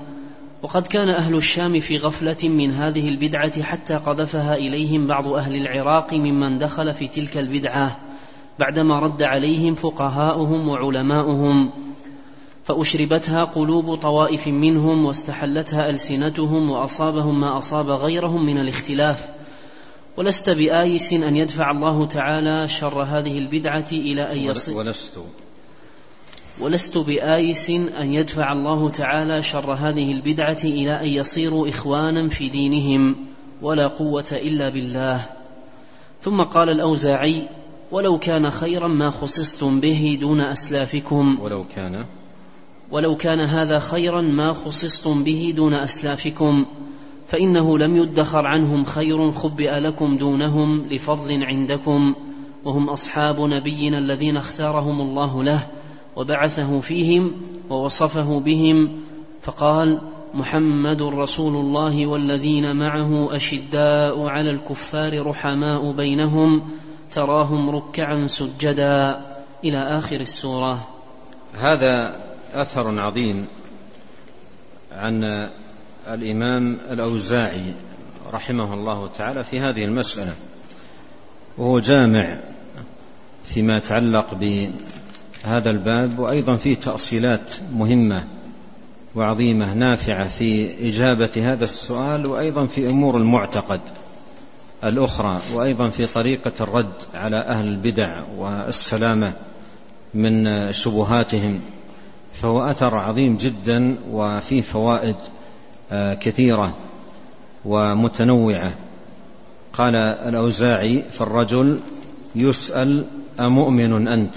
وقد 0.63 0.87
كان 0.87 1.09
أهل 1.09 1.35
الشام 1.35 1.79
في 1.79 1.97
غفلة 1.97 2.37
من 2.43 2.71
هذه 2.71 3.07
البدعة 3.09 3.61
حتى 3.63 3.95
قذفها 3.97 4.55
إليهم 4.55 5.07
بعض 5.07 5.27
أهل 5.27 5.55
العراق 5.55 6.13
ممن 6.13 6.57
دخل 6.57 6.93
في 6.93 7.07
تلك 7.07 7.37
البدعة 7.37 7.99
بعدما 8.59 8.99
رد 8.99 9.23
عليهم 9.23 9.75
فقهاؤهم 9.75 10.69
وعلماؤهم 10.69 11.69
فأشربتها 12.63 13.43
قلوب 13.43 13.95
طوائف 13.95 14.47
منهم 14.47 15.05
واستحلتها 15.05 15.89
ألسنتهم 15.89 16.69
وأصابهم 16.69 17.39
ما 17.41 17.57
أصاب 17.57 17.89
غيرهم 17.89 18.45
من 18.45 18.57
الاختلاف 18.57 19.25
ولست 20.17 20.49
بآيس 20.49 21.13
أن 21.13 21.35
يدفع 21.35 21.71
الله 21.71 22.05
تعالى 22.05 22.67
شر 22.67 23.03
هذه 23.03 23.37
البدعة 23.37 23.85
إلى 23.91 24.31
أن 24.31 24.37
يصل 24.37 24.71
ولست 24.77 25.13
ولست 26.59 26.97
بآيس 26.97 27.69
أن 27.69 28.13
يدفع 28.13 28.51
الله 28.51 28.89
تعالى 28.89 29.41
شر 29.41 29.73
هذه 29.73 30.11
البدعة 30.11 30.57
إلى 30.63 31.01
أن 31.01 31.07
يصيروا 31.07 31.69
إخوانا 31.69 32.27
في 32.27 32.49
دينهم 32.49 33.15
ولا 33.61 33.87
قوة 33.87 34.25
إلا 34.31 34.69
بالله 34.69 35.25
ثم 36.21 36.43
قال 36.43 36.69
الأوزاعي 36.69 37.47
ولو 37.91 38.17
كان 38.17 38.49
خيرا 38.49 38.87
ما 38.87 39.09
خصصتم 39.09 39.79
به 39.79 40.17
دون 40.21 40.41
أسلافكم 40.41 41.37
ولو 41.41 41.63
كان 41.75 42.05
ولو 42.91 43.15
كان 43.15 43.41
هذا 43.41 43.79
خيرا 43.79 44.21
ما 44.21 44.53
خصصتم 44.53 45.23
به 45.23 45.53
دون 45.55 45.73
أسلافكم 45.73 46.65
فإنه 47.27 47.77
لم 47.77 47.95
يدخر 47.95 48.45
عنهم 48.47 48.83
خير 48.83 49.31
خبئ 49.31 49.71
لكم 49.79 50.17
دونهم 50.17 50.85
لفضل 50.91 51.43
عندكم 51.43 52.15
وهم 52.65 52.89
أصحاب 52.89 53.41
نبينا 53.41 53.97
الذين 53.99 54.37
اختارهم 54.37 55.01
الله 55.01 55.43
له 55.43 55.59
وبعثه 56.15 56.79
فيهم 56.79 57.33
ووصفه 57.69 58.39
بهم 58.39 58.99
فقال 59.41 60.01
محمد 60.33 61.01
رسول 61.01 61.55
الله 61.55 62.07
والذين 62.07 62.75
معه 62.75 63.35
اشداء 63.35 64.21
على 64.27 64.49
الكفار 64.51 65.27
رحماء 65.27 65.91
بينهم 65.91 66.63
تراهم 67.11 67.69
ركعا 67.69 68.27
سجدا 68.27 69.21
الى 69.63 69.77
اخر 69.77 70.19
السوره 70.21 70.87
هذا 71.53 72.15
اثر 72.53 72.99
عظيم 72.99 73.47
عن 74.91 75.49
الامام 76.07 76.77
الاوزاعي 76.91 77.73
رحمه 78.33 78.73
الله 78.73 79.07
تعالى 79.07 79.43
في 79.43 79.59
هذه 79.59 79.85
المساله 79.85 80.33
وهو 81.57 81.79
جامع 81.79 82.39
فيما 83.43 83.77
يتعلق 83.77 84.33
ب 84.33 84.69
هذا 85.45 85.69
الباب 85.69 86.19
وايضا 86.19 86.55
فيه 86.55 86.75
تاصيلات 86.75 87.53
مهمه 87.73 88.23
وعظيمه 89.15 89.73
نافعه 89.73 90.27
في 90.27 90.69
اجابه 90.89 91.31
هذا 91.41 91.63
السؤال 91.65 92.25
وايضا 92.25 92.65
في 92.65 92.89
امور 92.89 93.17
المعتقد 93.17 93.79
الاخرى 94.83 95.41
وايضا 95.55 95.89
في 95.89 96.05
طريقه 96.05 96.51
الرد 96.61 96.93
على 97.13 97.37
اهل 97.47 97.67
البدع 97.67 98.23
والسلامه 98.37 99.33
من 100.13 100.43
شبهاتهم 100.71 101.61
فهو 102.33 102.61
اثر 102.61 102.95
عظيم 102.97 103.37
جدا 103.37 103.97
وفيه 104.11 104.61
فوائد 104.61 105.15
آه، 105.91 106.13
كثيره 106.13 106.75
ومتنوعه 107.65 108.73
قال 109.73 109.95
الاوزاعي 109.95 111.03
فالرجل 111.09 111.79
يسال 112.35 113.05
امؤمن 113.39 114.07
انت 114.07 114.33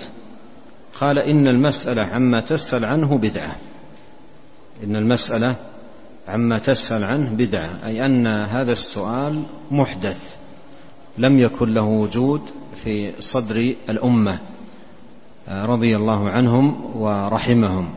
قال 1.00 1.18
إن 1.18 1.48
المسألة 1.48 2.02
عما 2.02 2.40
تسأل 2.40 2.84
عنه 2.84 3.18
بدعة 3.18 3.56
إن 4.84 4.96
المسألة 4.96 5.54
عما 6.28 6.58
تسأل 6.58 7.04
عنه 7.04 7.30
بدعة 7.30 7.70
أي 7.86 8.06
أن 8.06 8.26
هذا 8.26 8.72
السؤال 8.72 9.42
محدث 9.70 10.36
لم 11.18 11.38
يكن 11.38 11.74
له 11.74 11.82
وجود 11.84 12.42
في 12.74 13.12
صدر 13.20 13.74
الأمة 13.90 14.38
رضي 15.48 15.94
الله 15.94 16.30
عنهم 16.30 16.90
ورحمهم 16.96 17.88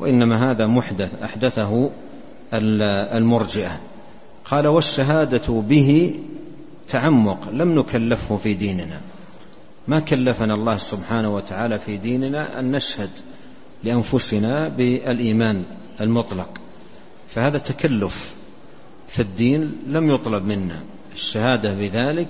وإنما 0.00 0.42
هذا 0.50 0.66
محدث 0.66 1.22
أحدثه 1.22 1.90
المرجئة 3.16 3.80
قال 4.44 4.66
والشهادة 4.68 5.48
به 5.60 6.14
تعمق 6.88 7.48
لم 7.50 7.78
نكلفه 7.78 8.36
في 8.36 8.54
ديننا 8.54 9.00
ما 9.88 10.00
كلفنا 10.00 10.54
الله 10.54 10.76
سبحانه 10.76 11.34
وتعالى 11.34 11.78
في 11.78 11.96
ديننا 11.96 12.58
أن 12.60 12.72
نشهد 12.72 13.10
لأنفسنا 13.84 14.68
بالإيمان 14.68 15.62
المطلق 16.00 16.60
فهذا 17.28 17.58
تكلف 17.58 18.30
في 19.08 19.22
الدين 19.22 19.72
لم 19.86 20.10
يطلب 20.10 20.44
منا 20.44 20.80
الشهادة 21.14 21.74
بذلك 21.74 22.28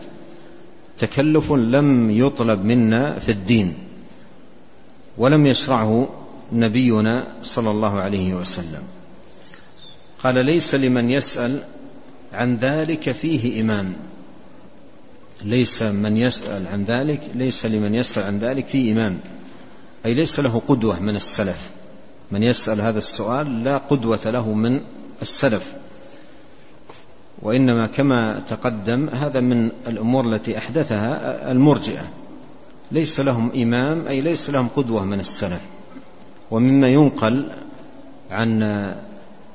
تكلف 0.99 1.53
لم 1.53 2.11
يطلب 2.11 2.65
منا 2.65 3.19
في 3.19 3.33
الدين 3.33 3.75
ولم 5.19 5.47
يشرعه 5.47 6.09
نبينا 6.53 7.35
صلى 7.43 7.71
الله 7.71 7.93
عليه 8.01 8.35
وسلم 8.35 8.83
قال 10.19 10.47
ليس 10.47 10.75
لمن 10.75 11.11
يسأل 11.11 11.63
عن 12.33 12.57
ذلك 12.57 13.11
فيه 13.13 13.61
إمام 13.63 13.93
ليس 15.45 15.83
من 15.83 16.17
يسأل 16.17 16.67
عن 16.67 16.85
ذلك 16.85 17.21
ليس 17.35 17.67
لمن 17.67 17.95
يسأل 17.95 18.23
عن 18.23 18.39
ذلك 18.39 18.67
في 18.67 18.93
إمام 18.93 19.19
أي 20.07 20.15
ليس 20.15 20.41
له 20.41 20.59
قدوة 20.69 21.01
من 21.01 21.17
السلف 21.17 21.71
من 22.33 22.43
يسأل 22.43 22.81
هذا 22.81 22.99
السؤال 22.99 23.65
لا 23.65 23.77
قدوة 23.79 24.21
له 24.27 24.53
من 24.53 24.81
السلف 25.23 25.77
وإنما 27.43 27.87
كما 27.87 28.41
تقدم 28.51 29.09
هذا 29.09 29.41
من 29.41 29.71
الأمور 29.89 30.25
التي 30.25 30.59
أحدثها 30.59 31.51
المرجئة 31.51 32.03
ليس 32.93 33.21
لهم 33.21 33.51
إمام 33.53 34.07
أي 34.09 34.21
ليس 34.21 34.51
لهم 34.51 34.69
قدوة 34.69 35.05
من 35.05 35.21
السلف 35.21 35.61
ومما 36.51 36.89
ينقل 36.89 37.51
عن 38.31 38.63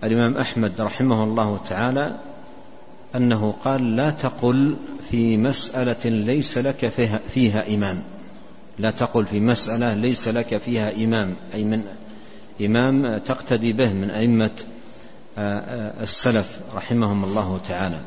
الإمام 0.04 0.38
أحمد 0.38 0.74
رحمه 0.82 1.24
الله 1.24 1.58
تعالى 1.70 2.16
أنه 3.16 3.52
قال 3.52 3.96
لا 3.96 4.12
تقل 4.12 4.76
في 5.12 5.38
مسألة 5.38 6.06
ليس 6.10 6.58
لك 6.58 6.90
فيها, 6.90 7.18
فيها 7.34 7.74
إمام 7.76 8.04
لا 8.80 8.92
تقل 8.92 9.26
في 9.26 9.40
مسألة 9.40 9.94
ليس 9.94 10.28
لك 10.28 10.58
فيها 10.58 10.96
إمام 11.04 11.36
أي 11.54 11.64
من 11.64 11.82
إمام 12.62 13.18
تقتدي 13.18 13.74
به 13.74 13.94
من 13.94 14.10
أئمة 14.12 14.52
آه، 15.38 15.60
آه، 15.60 16.04
السلف 16.04 16.60
رحمهم 16.74 17.24
الله 17.24 17.60
تعالى 17.70 18.02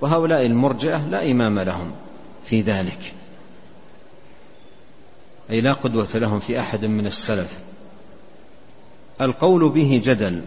وهؤلاء 0.00 0.46
المرجئة 0.46 1.08
لا 1.08 1.30
إمام 1.30 1.58
لهم 1.58 1.92
في 2.44 2.60
ذلك 2.60 3.12
أي 5.50 5.60
لا 5.60 5.72
قدوة 5.72 6.08
لهم 6.16 6.38
في 6.38 6.60
أحد 6.60 6.84
من 6.84 7.06
السلف 7.06 7.50
القول 9.20 9.72
به 9.72 10.00
جدل 10.04 10.44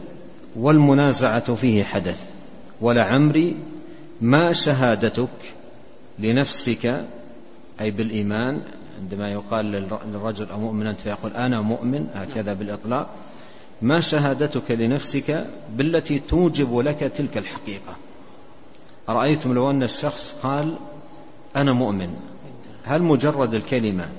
والمنازعة 0.55 1.55
فيه 1.55 1.83
حدث 1.83 2.29
ولعمري 2.81 3.57
ما 4.21 4.51
شهادتك 4.51 5.53
لنفسك 6.19 7.05
أي 7.81 7.91
بالإيمان 7.91 8.61
عندما 9.01 9.31
يقال 9.31 9.65
للرجل 10.11 10.51
أمؤمن 10.51 10.87
أنت 10.87 10.99
فيقول 10.99 11.31
أنا 11.31 11.61
مؤمن 11.61 12.07
هكذا 12.13 12.53
بالإطلاق 12.53 13.15
ما 13.81 13.99
شهادتك 13.99 14.71
لنفسك 14.71 15.45
بالتي 15.75 16.19
توجب 16.19 16.77
لك 16.77 16.99
تلك 16.99 17.37
الحقيقة 17.37 17.95
أرأيتم 19.09 19.53
لو 19.53 19.69
أن 19.71 19.83
الشخص 19.83 20.39
قال 20.43 20.77
أنا 21.55 21.73
مؤمن 21.73 22.09
هل 22.83 23.01
مجرد 23.03 23.53
الكلمة 23.53 24.09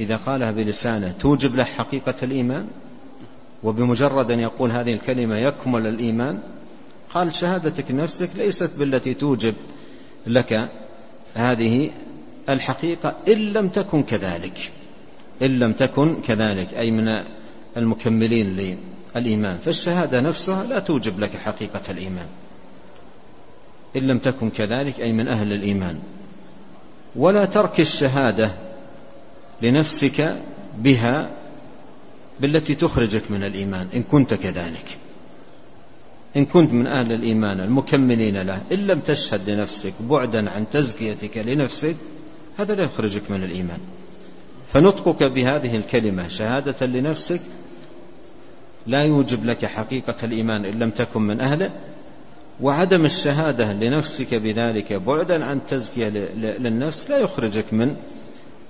إذا 0.00 0.16
قالها 0.16 0.52
بلسانه 0.52 1.12
توجب 1.20 1.54
له 1.54 1.64
حقيقة 1.64 2.14
الإيمان 2.22 2.66
وبمجرد 3.62 4.30
أن 4.30 4.38
يقول 4.40 4.72
هذه 4.72 4.92
الكلمة 4.92 5.38
يكمل 5.38 5.86
الإيمان 5.86 6.40
قال 7.10 7.34
شهادتك 7.34 7.90
لنفسك 7.90 8.30
ليست 8.36 8.78
بالتي 8.78 9.14
توجب 9.14 9.54
لك 10.26 10.68
هذه 11.34 11.90
الحقيقة 12.48 13.16
إن 13.28 13.38
لم 13.38 13.68
تكن 13.68 14.02
كذلك 14.02 14.70
إن 15.42 15.58
لم 15.58 15.72
تكن 15.72 16.16
كذلك 16.22 16.74
أي 16.74 16.90
من 16.90 17.04
المكملين 17.76 18.76
للإيمان 19.16 19.58
فالشهادة 19.58 20.20
نفسها 20.20 20.64
لا 20.64 20.78
توجب 20.78 21.20
لك 21.20 21.36
حقيقة 21.36 21.80
الإيمان 21.90 22.26
إن 23.96 24.02
لم 24.02 24.18
تكن 24.18 24.50
كذلك 24.50 25.00
أي 25.00 25.12
من 25.12 25.28
أهل 25.28 25.46
الإيمان 25.52 25.98
ولا 27.16 27.44
ترك 27.44 27.80
الشهادة 27.80 28.50
لنفسك 29.62 30.40
بها 30.78 31.30
بالتي 32.40 32.74
تخرجك 32.74 33.30
من 33.30 33.44
الإيمان 33.44 33.88
إن 33.94 34.02
كنت 34.02 34.34
كذلك 34.34 34.98
إن 36.36 36.44
كنت 36.44 36.72
من 36.72 36.86
أهل 36.86 37.12
الإيمان 37.12 37.60
المكملين 37.60 38.36
له 38.42 38.62
إن 38.72 38.78
لم 38.78 38.98
تشهد 39.00 39.50
لنفسك 39.50 39.92
بعدا 40.02 40.50
عن 40.50 40.68
تزكيتك 40.68 41.36
لنفسك 41.38 41.96
هذا 42.58 42.74
لا 42.74 42.82
يخرجك 42.82 43.30
من 43.30 43.44
الإيمان 43.44 43.78
فنطقك 44.66 45.22
بهذه 45.22 45.76
الكلمة 45.76 46.28
شهادة 46.28 46.86
لنفسك 46.86 47.40
لا 48.86 49.02
يوجب 49.04 49.44
لك 49.44 49.64
حقيقة 49.66 50.16
الإيمان 50.24 50.64
إن 50.64 50.78
لم 50.82 50.90
تكن 50.90 51.20
من 51.22 51.40
أهله 51.40 51.70
وعدم 52.60 53.04
الشهادة 53.04 53.72
لنفسك 53.72 54.34
بذلك 54.34 54.92
بعدا 54.92 55.44
عن 55.44 55.60
تزكية 55.68 56.08
للنفس 56.60 57.10
لا 57.10 57.18
يخرجك 57.18 57.64
من 57.74 57.96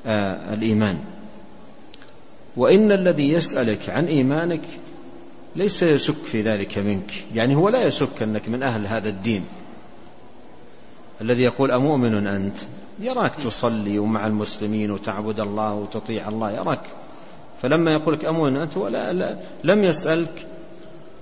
آه، 0.07 0.55
الإيمان 0.55 1.05
وإن 2.57 2.93
الذي 2.93 3.33
يسألك 3.33 3.91
عن 3.91 4.05
إيمانك 4.05 4.61
ليس 5.57 5.83
يشك 5.83 6.15
في 6.17 6.43
ذلك 6.43 6.79
منك 6.79 7.25
يعني 7.35 7.55
هو 7.57 7.69
لا 7.69 7.87
يشك 7.87 8.23
أنك 8.23 8.49
من 8.49 8.63
أهل 8.63 8.87
هذا 8.87 9.09
الدين 9.09 9.45
الذي 11.21 11.43
يقول 11.43 11.71
أمؤمن 11.73 12.27
أنت 12.27 12.57
يراك 13.01 13.45
تصلي 13.45 13.99
ومع 13.99 14.27
المسلمين 14.27 14.91
وتعبد 14.91 15.41
الله 15.41 15.75
وتطيع 15.75 16.29
الله 16.29 16.51
يراك 16.51 16.81
فلما 17.63 17.91
يقولك 17.93 18.25
أمؤمن 18.25 18.57
أنت 18.57 18.77
ولا 18.77 19.13
لا 19.13 19.41
لم 19.65 19.85
يسألك 19.85 20.47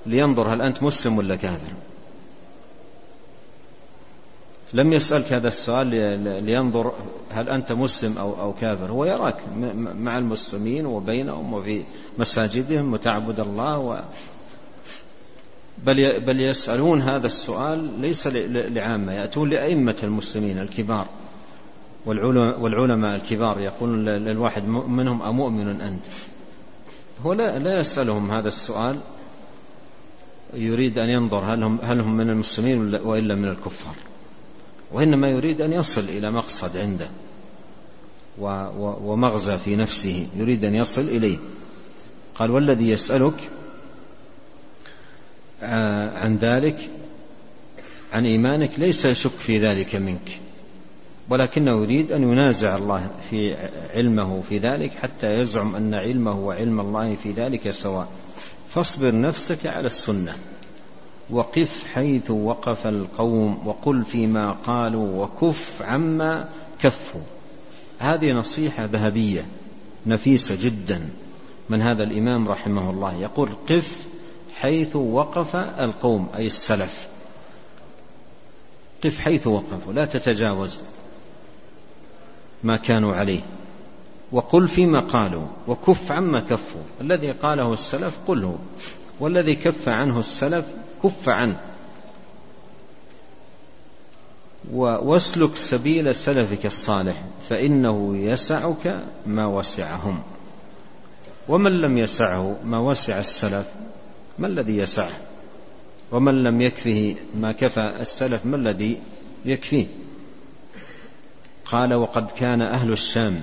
لينظر 0.06 0.54
هل 0.54 0.62
أنت 0.62 0.82
مسلم 0.82 1.18
ولا 1.18 1.36
كافر 1.36 1.72
لم 4.74 4.92
يسألك 4.92 5.32
هذا 5.32 5.48
السؤال 5.48 5.86
لينظر 6.44 6.92
هل 7.30 7.48
أنت 7.48 7.72
مسلم 7.72 8.18
أو 8.18 8.40
أو 8.40 8.52
كافر 8.52 8.90
هو 8.92 9.04
يراك 9.04 9.36
مع 10.00 10.18
المسلمين 10.18 10.86
وبينهم 10.86 11.52
وفي 11.52 11.82
مساجدهم 12.18 12.92
وتعبد 12.92 13.40
الله 13.40 13.78
و 13.78 14.02
بل 15.86 16.20
بل 16.26 16.40
يسألون 16.40 17.02
هذا 17.02 17.26
السؤال 17.26 18.00
ليس 18.00 18.26
لعامة 18.34 19.12
يأتون 19.12 19.48
لأئمة 19.50 19.96
المسلمين 20.04 20.58
الكبار 20.58 21.08
والعلماء 22.62 23.16
الكبار 23.16 23.60
يقولون 23.60 24.04
للواحد 24.08 24.68
منهم 24.68 25.22
أمؤمن 25.22 25.80
أنت 25.80 26.04
هو 27.22 27.32
لا, 27.32 27.58
لا 27.58 27.78
يسألهم 27.80 28.30
هذا 28.30 28.48
السؤال 28.48 29.00
يريد 30.54 30.98
أن 30.98 31.08
ينظر 31.08 31.44
هل 31.44 31.62
هم, 31.64 31.78
هل 31.82 32.00
هم 32.00 32.16
من 32.16 32.30
المسلمين 32.30 32.94
وإلا 33.04 33.34
من 33.34 33.48
الكفار 33.48 33.94
وإنما 34.94 35.28
يريد 35.28 35.60
أن 35.60 35.72
يصل 35.72 36.00
إلى 36.00 36.30
مقصد 36.32 36.76
عنده 36.76 37.08
ومغزى 38.78 39.56
في 39.56 39.76
نفسه 39.76 40.26
يريد 40.36 40.64
أن 40.64 40.74
يصل 40.74 41.00
إليه 41.02 41.38
قال 42.34 42.50
والذي 42.50 42.88
يسألك 42.90 43.50
آه، 45.62 46.18
عن 46.18 46.36
ذلك 46.36 46.90
عن 48.12 48.26
إيمانك 48.26 48.78
ليس 48.78 49.04
يشك 49.04 49.36
في 49.38 49.58
ذلك 49.58 49.96
منك 49.96 50.38
ولكنه 51.30 51.82
يريد 51.82 52.12
أن 52.12 52.22
ينازع 52.22 52.76
الله 52.76 53.10
في 53.30 53.36
علمه 53.94 54.42
في 54.48 54.58
ذلك 54.58 54.90
حتى 54.90 55.26
يزعم 55.30 55.76
أن 55.76 55.94
علمه 55.94 56.38
وعلم 56.38 56.80
الله 56.80 57.14
في 57.14 57.30
ذلك 57.30 57.70
سواء 57.70 58.08
فاصبر 58.68 59.20
نفسك 59.20 59.66
على 59.66 59.86
السنة 59.86 60.34
وقف 61.32 61.88
حيث 61.88 62.30
وقف 62.30 62.86
القوم 62.86 63.66
وقل 63.68 64.04
فيما 64.04 64.52
قالوا 64.52 65.24
وكف 65.24 65.82
عما 65.82 66.48
كفوا 66.80 67.20
هذه 67.98 68.32
نصيحة 68.32 68.84
ذهبية 68.84 69.44
نفيسة 70.06 70.64
جدا 70.64 71.08
من 71.70 71.82
هذا 71.82 72.02
الإمام 72.02 72.48
رحمه 72.48 72.90
الله 72.90 73.14
يقول 73.20 73.48
قف 73.68 74.06
حيث 74.54 74.96
وقف 74.96 75.56
القوم 75.56 76.28
أي 76.36 76.46
السلف 76.46 77.08
قف 79.04 79.18
حيث 79.20 79.46
وقفوا 79.46 79.92
لا 79.92 80.04
تتجاوز 80.04 80.82
ما 82.62 82.76
كانوا 82.76 83.14
عليه 83.14 83.40
وقل 84.32 84.68
فيما 84.68 85.00
قالوا 85.00 85.46
وكف 85.68 86.12
عما 86.12 86.40
كفوا 86.40 86.82
الذي 87.00 87.30
قاله 87.30 87.72
السلف 87.72 88.18
قله 88.28 88.58
والذي 89.20 89.54
كف 89.56 89.88
عنه 89.88 90.18
السلف 90.18 90.66
كف 91.02 91.28
عنه 91.28 91.60
واسلك 94.78 95.56
سبيل 95.56 96.14
سلفك 96.14 96.66
الصالح 96.66 97.24
فإنه 97.48 98.16
يسعك 98.16 99.04
ما 99.26 99.46
وسعهم 99.46 100.22
ومن 101.48 101.70
لم 101.72 101.98
يسعه 101.98 102.56
ما 102.64 102.78
وسع 102.78 103.18
السلف 103.18 103.66
ما 104.38 104.46
الذي 104.46 104.76
يسعه 104.76 105.12
ومن 106.12 106.34
لم 106.34 106.62
يكفه 106.62 107.16
ما 107.34 107.52
كفى 107.52 107.80
السلف 108.00 108.46
ما 108.46 108.56
الذي 108.56 108.98
يكفيه 109.44 109.86
قال 111.64 111.94
وقد 111.94 112.30
كان 112.30 112.62
أهل 112.62 112.92
الشام 112.92 113.42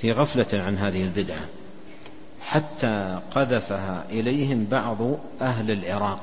في 0.00 0.12
غفلة 0.12 0.46
عن 0.52 0.76
هذه 0.78 1.00
البدعة 1.02 1.44
حتى 2.50 3.20
قذفها 3.34 4.04
اليهم 4.10 4.64
بعض 4.64 4.96
اهل 5.42 5.70
العراق 5.70 6.20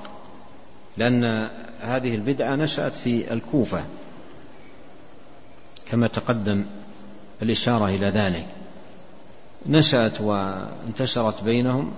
لان 0.97 1.23
هذه 1.81 2.15
البدعه 2.15 2.55
نشات 2.55 2.95
في 2.95 3.33
الكوفه 3.33 3.83
كما 5.91 6.07
تقدم 6.07 6.65
الاشاره 7.41 7.85
الى 7.85 8.07
ذلك 8.09 8.45
نشات 9.69 10.21
وانتشرت 10.21 11.43
بينهم 11.43 11.91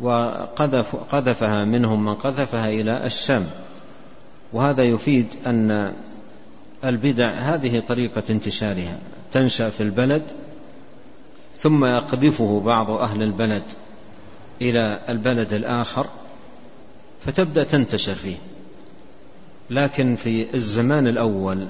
وقذف 0.00 0.96
قذفها 0.96 1.64
منهم 1.64 2.04
من 2.04 2.14
قذفها 2.14 2.68
الى 2.68 3.06
الشام 3.06 3.50
وهذا 4.52 4.84
يفيد 4.84 5.26
ان 5.46 5.94
البدع 6.84 7.34
هذه 7.34 7.80
طريقه 7.80 8.22
انتشارها 8.30 8.98
تنشا 9.32 9.68
في 9.68 9.80
البلد 9.82 10.22
ثم 11.58 11.84
يقذفه 11.84 12.60
بعض 12.60 12.90
أهل 12.90 13.22
البلد 13.22 13.62
إلى 14.62 15.00
البلد 15.08 15.52
الآخر 15.52 16.06
فتبدأ 17.20 17.64
تنتشر 17.64 18.14
فيه 18.14 18.36
لكن 19.70 20.14
في 20.16 20.54
الزمان 20.54 21.06
الأول 21.06 21.68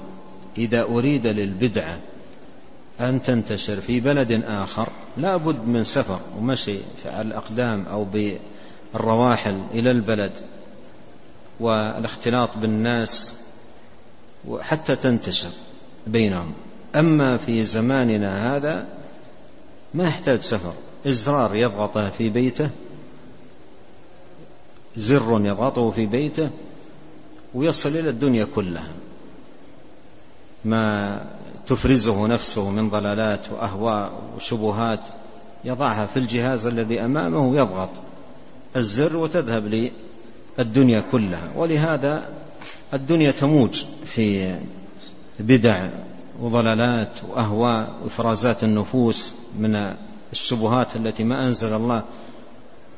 إذا 0.57 0.83
أريد 0.83 1.27
للبدعة 1.27 1.97
أن 2.99 3.21
تنتشر 3.21 3.79
في 3.81 3.99
بلد 3.99 4.31
آخر 4.45 4.89
لا 5.17 5.37
بد 5.37 5.67
من 5.67 5.83
سفر 5.83 6.19
ومشي 6.37 6.77
على 7.05 7.27
الأقدام 7.27 7.85
أو 7.91 8.05
بالرواحل 8.93 9.63
إلى 9.73 9.91
البلد 9.91 10.31
والاختلاط 11.59 12.57
بالناس 12.57 13.41
حتى 14.59 14.95
تنتشر 14.95 15.49
بينهم 16.07 16.53
أما 16.95 17.37
في 17.37 17.63
زماننا 17.63 18.55
هذا 18.55 18.87
ما 19.93 20.03
يحتاج 20.07 20.39
سفر 20.39 20.73
إزرار 21.07 21.55
يضغطه 21.55 22.09
في 22.09 22.29
بيته 22.29 22.69
زر 24.95 25.37
يضغطه 25.45 25.91
في 25.91 26.05
بيته 26.05 26.49
ويصل 27.55 27.89
إلى 27.89 28.09
الدنيا 28.09 28.45
كلها 28.55 28.91
ما 30.65 30.91
تفرزه 31.67 32.27
نفسه 32.27 32.69
من 32.69 32.89
ضلالات 32.89 33.51
وأهواء 33.51 34.11
وشبهات 34.35 34.99
يضعها 35.65 36.05
في 36.05 36.17
الجهاز 36.17 36.67
الذي 36.67 37.01
أمامه 37.05 37.47
ويضغط 37.49 37.89
الزر 38.75 39.15
وتذهب 39.17 39.73
للدنيا 40.59 41.01
كلها 41.11 41.51
ولهذا 41.55 42.29
الدنيا 42.93 43.31
تموج 43.31 43.83
في 44.05 44.55
بدع 45.39 45.89
وضلالات 46.41 47.17
واهواء 47.29 47.89
وافرازات 48.03 48.63
النفوس 48.63 49.31
من 49.59 49.75
الشبهات 50.31 50.95
التي 50.95 51.23
ما 51.23 51.47
انزل 51.47 51.73
الله 51.73 52.03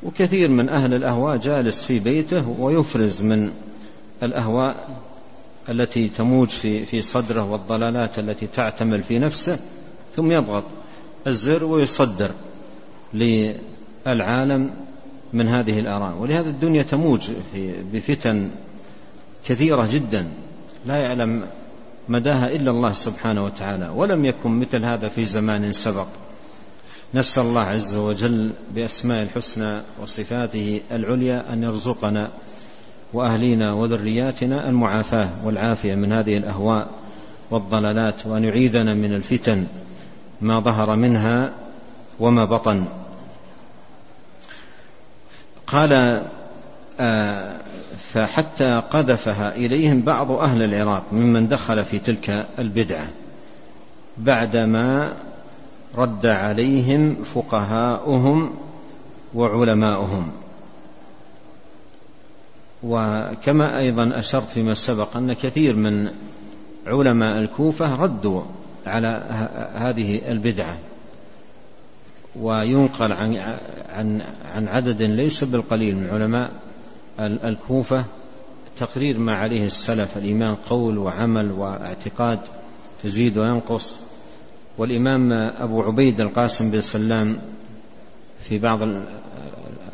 وكثير 0.02 0.48
من 0.48 0.68
اهل 0.68 0.94
الاهواء 0.94 1.36
جالس 1.36 1.84
في 1.84 1.98
بيته 1.98 2.48
ويفرز 2.60 3.22
من 3.22 3.52
الاهواء 4.22 4.88
التي 5.68 6.08
تموج 6.08 6.48
في 6.48 6.84
في 6.84 7.02
صدره 7.02 7.50
والضلالات 7.50 8.18
التي 8.18 8.46
تعتمل 8.46 9.02
في 9.02 9.18
نفسه 9.18 9.58
ثم 10.12 10.32
يضغط 10.32 10.64
الزر 11.26 11.64
ويصدر 11.64 12.30
للعالم 13.14 14.70
من 15.32 15.48
هذه 15.48 15.78
الاراء 15.78 16.16
ولهذا 16.18 16.50
الدنيا 16.50 16.82
تموج 16.82 17.20
في 17.52 17.82
بفتن 17.92 18.50
كثيره 19.46 19.88
جدا 19.92 20.28
لا 20.86 20.96
يعلم 20.96 21.44
مداها 22.08 22.46
الا 22.46 22.70
الله 22.70 22.92
سبحانه 22.92 23.44
وتعالى 23.44 23.88
ولم 23.88 24.24
يكن 24.24 24.60
مثل 24.60 24.84
هذا 24.84 25.08
في 25.08 25.24
زمان 25.24 25.72
سبق 25.72 26.06
نسال 27.14 27.42
الله 27.42 27.60
عز 27.62 27.96
وجل 27.96 28.52
باسماء 28.74 29.22
الحسنى 29.22 29.80
وصفاته 30.02 30.80
العليا 30.92 31.52
ان 31.52 31.62
يرزقنا 31.62 32.32
واهلينا 33.12 33.74
وذرياتنا 33.74 34.68
المعافاه 34.68 35.32
والعافيه 35.46 35.94
من 35.94 36.12
هذه 36.12 36.30
الاهواء 36.38 36.88
والضلالات 37.50 38.26
وان 38.26 38.44
يعيذنا 38.44 38.94
من 38.94 39.12
الفتن 39.14 39.66
ما 40.40 40.60
ظهر 40.60 40.96
منها 40.96 41.54
وما 42.20 42.44
بطن 42.44 42.84
قال 45.66 46.26
آه، 47.00 47.60
فحتى 47.96 48.82
قذفها 48.90 49.56
اليهم 49.56 50.02
بعض 50.02 50.32
اهل 50.32 50.62
العراق 50.62 51.02
ممن 51.12 51.48
دخل 51.48 51.84
في 51.84 51.98
تلك 51.98 52.30
البدعه 52.58 53.08
بعدما 54.18 55.14
رد 55.98 56.26
عليهم 56.26 57.14
فقهاؤهم 57.22 58.54
وعلماؤهم 59.34 60.32
وكما 62.82 63.78
ايضا 63.78 64.18
اشرت 64.18 64.48
فيما 64.48 64.74
سبق 64.74 65.16
ان 65.16 65.32
كثير 65.32 65.76
من 65.76 66.08
علماء 66.86 67.38
الكوفه 67.38 67.94
ردوا 67.96 68.42
على 68.86 69.24
هذه 69.74 70.10
البدعه 70.30 70.78
وينقل 72.40 73.12
عن 73.12 73.36
عن 73.88 74.22
عن 74.44 74.68
عدد 74.68 75.02
ليس 75.02 75.44
بالقليل 75.44 75.96
من 75.96 76.08
علماء 76.10 76.50
الكوفة 77.20 78.04
تقرير 78.76 79.18
ما 79.18 79.32
عليه 79.34 79.64
السلف 79.64 80.16
الإيمان 80.16 80.54
قول 80.54 80.98
وعمل 80.98 81.52
واعتقاد 81.52 82.38
يزيد 83.04 83.38
وينقص 83.38 83.98
والإمام 84.78 85.32
أبو 85.32 85.82
عبيد 85.82 86.20
القاسم 86.20 86.70
بن 86.70 86.80
سلام 86.80 87.40
في 88.42 88.58
بعض 88.58 88.78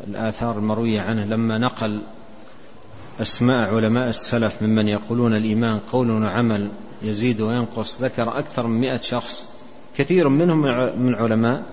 الآثار 0.07 0.57
المروية 0.57 1.01
عنه 1.01 1.25
لما 1.25 1.57
نقل 1.57 2.01
أسماء 3.21 3.75
علماء 3.75 4.07
السلف 4.07 4.63
ممن 4.63 4.87
يقولون 4.87 5.33
الإيمان 5.33 5.79
قول 5.79 6.11
وعمل 6.23 6.71
يزيد 7.01 7.41
وينقص 7.41 8.01
ذكر 8.01 8.39
أكثر 8.39 8.67
من 8.67 8.79
مئة 8.79 8.97
شخص 9.01 9.53
كثير 9.97 10.29
منهم 10.29 10.61
من 11.01 11.15
علماء 11.15 11.63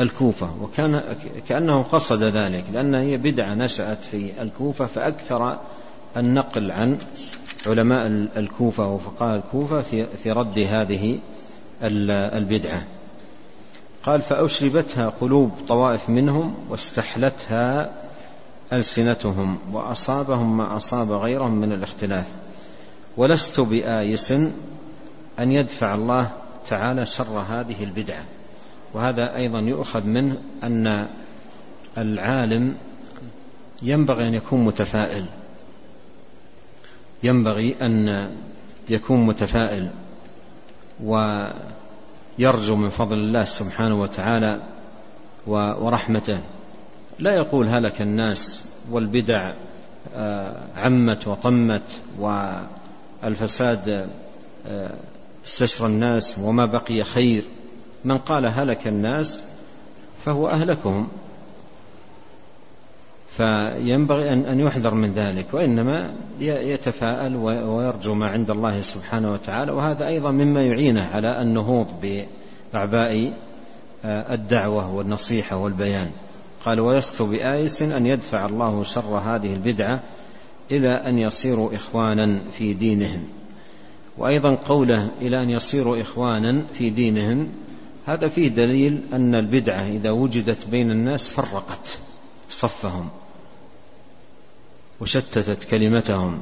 الكوفة 0.00 0.50
وكان 0.62 1.16
كأنه 1.48 1.82
قصد 1.82 2.22
ذلك 2.22 2.64
لأن 2.72 2.96
هي 2.98 3.16
بدعة 3.16 3.54
نشأت 3.54 4.02
في 4.02 4.42
الكوفة 4.42 4.86
فأكثر 4.86 5.58
النقل 6.16 6.70
عن 6.70 6.98
علماء 7.66 8.06
الكوفة 8.36 8.88
وفقهاء 8.88 9.36
الكوفة 9.36 9.82
في, 9.82 10.06
في 10.22 10.30
رد 10.30 10.58
هذه 10.58 11.18
البدعة 12.36 12.82
قال 14.02 14.22
فأشربتها 14.22 15.08
قلوب 15.08 15.50
طوائف 15.68 16.10
منهم 16.10 16.54
واستحلتها 16.70 17.92
ألسنتهم 18.72 19.58
وأصابهم 19.72 20.56
ما 20.56 20.76
أصاب 20.76 21.10
غيرهم 21.12 21.54
من 21.60 21.72
الاختلاف 21.72 22.26
ولست 23.16 23.60
بآيس 23.60 24.32
أن 25.38 25.52
يدفع 25.52 25.94
الله 25.94 26.28
تعالى 26.70 27.06
شر 27.06 27.40
هذه 27.40 27.84
البدعة 27.84 28.22
وهذا 28.96 29.36
أيضا 29.36 29.60
يؤخذ 29.60 30.06
منه 30.06 30.36
أن 30.62 31.08
العالم 31.98 32.76
ينبغي 33.82 34.28
أن 34.28 34.34
يكون 34.34 34.64
متفائل 34.64 35.26
ينبغي 37.22 37.76
أن 37.82 38.30
يكون 38.88 39.26
متفائل 39.26 39.90
ويرجو 41.04 42.76
من 42.76 42.88
فضل 42.88 43.18
الله 43.18 43.44
سبحانه 43.44 44.00
وتعالى 44.00 44.62
ورحمته 45.46 46.40
لا 47.18 47.34
يقول 47.34 47.68
هلك 47.68 48.02
الناس 48.02 48.64
والبدع 48.90 49.54
آه، 50.14 50.60
عمت 50.76 51.28
وطمت 51.28 52.02
والفساد 52.18 54.10
آه، 54.66 54.94
استشرى 55.46 55.86
الناس 55.86 56.38
وما 56.38 56.66
بقي 56.66 57.02
خير 57.04 57.44
من 58.06 58.18
قال 58.18 58.46
هلك 58.52 58.86
الناس 58.88 59.40
فهو 60.24 60.48
أهلكهم 60.48 61.08
فينبغي 63.30 64.30
أن 64.32 64.60
يحذر 64.60 64.94
من 64.94 65.12
ذلك 65.12 65.54
وإنما 65.54 66.14
يتفاءل 66.40 67.36
ويرجو 67.66 68.14
ما 68.14 68.26
عند 68.26 68.50
الله 68.50 68.80
سبحانه 68.80 69.30
وتعالى 69.32 69.72
وهذا 69.72 70.06
أيضا 70.06 70.30
مما 70.30 70.62
يعينه 70.62 71.04
على 71.04 71.42
النهوض 71.42 71.86
بأعباء 72.02 73.32
آه، 74.04 74.34
الدعوة 74.34 74.94
والنصيحة 74.94 75.56
والبيان 75.56 76.10
قال 76.64 76.80
ولست 76.80 77.22
بآيس 77.22 77.82
أن 77.82 78.06
يدفع 78.06 78.46
الله 78.46 78.82
شر 78.82 79.18
هذه 79.18 79.52
البدعة 79.52 80.00
إلى 80.70 80.88
أن 80.88 81.18
يصيروا 81.18 81.74
إخوانا 81.74 82.42
في 82.50 82.74
دينهم 82.74 83.24
وأيضا 84.18 84.54
قوله 84.54 85.10
إلى 85.20 85.42
أن 85.42 85.50
يصيروا 85.50 86.00
إخوانا 86.00 86.66
في 86.72 86.90
دينهم 86.90 87.50
هذا 88.06 88.28
فيه 88.28 88.48
دليل 88.48 89.02
أن 89.12 89.34
البدعة 89.34 89.82
إذا 89.82 90.10
وجدت 90.10 90.66
بين 90.66 90.90
الناس 90.90 91.28
فرقت 91.28 91.98
صفهم 92.50 93.08
وشتتت 95.00 95.64
كلمتهم 95.64 96.40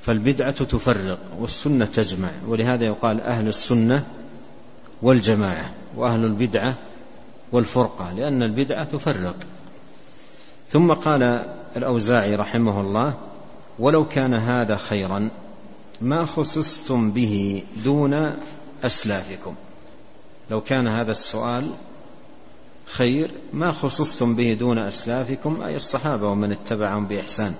فالبدعة 0.00 0.50
تفرق 0.64 1.18
والسنة 1.38 1.84
تجمع 1.86 2.32
ولهذا 2.46 2.84
يقال 2.86 3.20
أهل 3.20 3.46
السنة 3.48 4.06
والجماعة 5.02 5.72
وأهل 5.96 6.24
البدعة 6.24 6.74
والفرقة 7.52 8.12
لأن 8.12 8.42
البدعة 8.42 8.84
تفرق 8.84 9.36
ثم 10.68 10.92
قال 10.92 11.22
الأوزاعي 11.76 12.34
رحمه 12.36 12.80
الله 12.80 13.14
ولو 13.78 14.08
كان 14.08 14.34
هذا 14.34 14.76
خيرا 14.76 15.30
ما 16.00 16.24
خصصتم 16.24 17.10
به 17.10 17.62
دون 17.84 18.36
أسلافكم 18.84 19.54
لو 20.52 20.60
كان 20.60 20.88
هذا 20.88 21.12
السؤال 21.12 21.74
خير 22.86 23.30
ما 23.52 23.72
خصصتم 23.72 24.34
به 24.36 24.52
دون 24.54 24.78
أسلافكم 24.78 25.62
أي 25.62 25.76
الصحابة 25.76 26.28
ومن 26.28 26.52
اتبعهم 26.52 27.06
بإحسان 27.06 27.54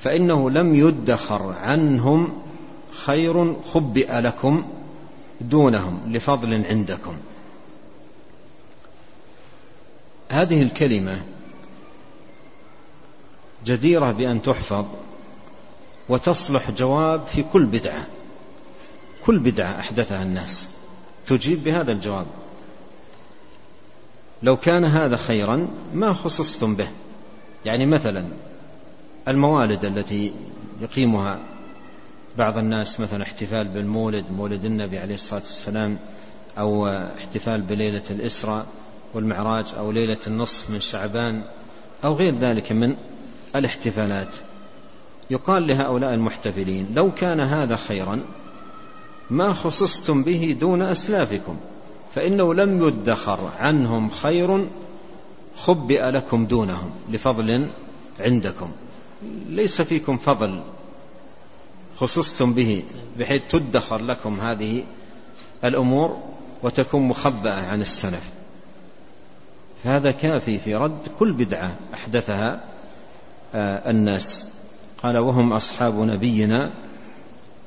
فإنه 0.00 0.50
لم 0.50 0.74
يدخر 0.74 1.52
عنهم 1.52 2.42
خير 2.92 3.60
خبئ 3.60 4.12
لكم 4.12 4.64
دونهم 5.40 6.12
لفضل 6.12 6.64
عندكم 6.66 7.16
هذه 10.30 10.62
الكلمة 10.62 11.22
جديرة 13.66 14.12
بأن 14.12 14.42
تحفظ 14.42 14.84
وتصلح 16.08 16.70
جواب 16.70 17.26
في 17.26 17.42
كل 17.42 17.66
بدعة 17.66 18.06
كل 19.24 19.38
بدعة 19.38 19.78
أحدثها 19.78 20.22
الناس 20.22 20.75
تجيب 21.26 21.64
بهذا 21.64 21.92
الجواب 21.92 22.26
لو 24.42 24.56
كان 24.56 24.84
هذا 24.84 25.16
خيرا 25.16 25.68
ما 25.94 26.12
خصصتم 26.12 26.76
به 26.76 26.88
يعني 27.64 27.86
مثلا 27.86 28.28
الموالد 29.28 29.84
التي 29.84 30.32
يقيمها 30.80 31.38
بعض 32.38 32.58
الناس 32.58 33.00
مثلا 33.00 33.22
احتفال 33.22 33.68
بالمولد 33.68 34.24
مولد 34.30 34.64
النبي 34.64 34.98
عليه 34.98 35.14
الصلاه 35.14 35.40
والسلام 35.40 35.98
او 36.58 36.86
احتفال 37.16 37.60
بليله 37.62 38.02
الاسرى 38.10 38.66
والمعراج 39.14 39.66
او 39.78 39.90
ليله 39.90 40.18
النصف 40.26 40.70
من 40.70 40.80
شعبان 40.80 41.42
او 42.04 42.12
غير 42.14 42.34
ذلك 42.38 42.72
من 42.72 42.96
الاحتفالات 43.56 44.28
يقال 45.30 45.66
لهؤلاء 45.66 46.14
المحتفلين 46.14 46.94
لو 46.94 47.10
كان 47.12 47.42
هذا 47.44 47.76
خيرا 47.76 48.20
ما 49.30 49.52
خصصتم 49.52 50.22
به 50.22 50.54
دون 50.60 50.82
أسلافكم 50.82 51.56
فإنه 52.14 52.54
لم 52.54 52.82
يدخر 52.88 53.40
عنهم 53.56 54.08
خير 54.08 54.66
خبئ 55.56 56.10
لكم 56.10 56.46
دونهم 56.46 56.90
لفضل 57.10 57.66
عندكم 58.20 58.70
ليس 59.48 59.82
فيكم 59.82 60.16
فضل 60.16 60.62
خصصتم 61.96 62.54
به 62.54 62.82
بحيث 63.18 63.42
تدخر 63.48 63.98
لكم 64.02 64.40
هذه 64.40 64.84
الأمور 65.64 66.16
وتكون 66.62 67.02
مخبأة 67.08 67.62
عن 67.66 67.80
السلف 67.80 68.30
فهذا 69.84 70.10
كافي 70.10 70.58
في 70.58 70.74
رد 70.74 71.00
كل 71.18 71.32
بدعة 71.32 71.76
أحدثها 71.94 72.64
آه، 73.54 73.90
الناس 73.90 74.52
قال 75.02 75.18
وهم 75.18 75.52
أصحاب 75.52 75.94
نبينا 75.94 76.85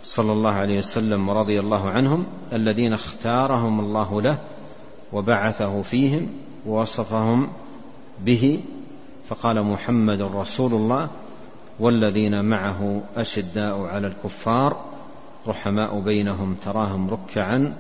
صلى 0.04 0.32
الله 0.32 0.52
عليه 0.52 0.78
وسلم 0.78 1.30
ورضي 1.30 1.60
الله 1.60 1.90
عنهم 1.90 2.26
الذين 2.54 2.94
اختارهم 2.94 3.80
الله 3.80 4.22
له 4.22 4.40
وبعثه 5.14 5.82
فيهم 5.82 6.30
ووصفهم 6.66 7.48
به 8.26 8.64
فقال 9.30 9.64
محمد 9.66 10.22
رسول 10.22 10.74
الله 10.74 11.10
والذين 11.80 12.46
معه 12.46 13.04
اشداء 13.18 13.82
على 13.82 14.08
الكفار 14.08 14.78
رحماء 15.48 16.00
بينهم 16.02 16.56
تراهم 16.56 17.10
ركعا 17.10 17.74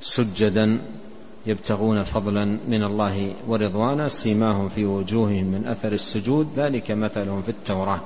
سجدا 0.00 0.82
يبتغون 1.46 2.02
فضلا 2.02 2.44
من 2.68 2.82
الله 2.84 3.34
ورضوانا 3.48 4.08
سيماهم 4.08 4.68
في 4.68 4.84
وجوههم 4.86 5.44
من 5.46 5.68
اثر 5.68 5.92
السجود 5.92 6.48
ذلك 6.56 6.90
مثلهم 6.90 7.42
في 7.42 7.48
التوراه 7.48 8.00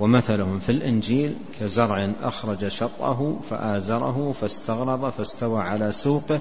ومثلهم 0.00 0.58
في 0.58 0.72
الإنجيل 0.72 1.34
كزرع 1.60 2.10
أخرج 2.22 2.66
شطأه 2.68 3.36
فآزره 3.50 4.32
فاستغرض 4.32 5.10
فاستوى 5.10 5.60
على 5.60 5.90
سوقه 5.92 6.40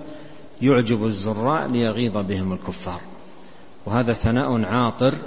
يعجب 0.61 1.05
الزراع 1.05 1.65
ليغيظ 1.65 2.17
بهم 2.17 2.53
الكفار 2.53 3.01
وهذا 3.85 4.13
ثناء 4.13 4.63
عاطر 4.63 5.21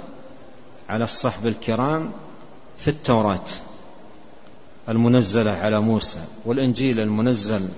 على 0.89 1.03
الصحب 1.03 1.47
الكرام 1.47 2.11
في 2.77 2.87
التوراة 2.87 3.41
المنزلة 4.89 5.51
على 5.51 5.81
موسى 5.81 6.19
والإنجيل 6.45 6.99
المنزل 6.99 7.69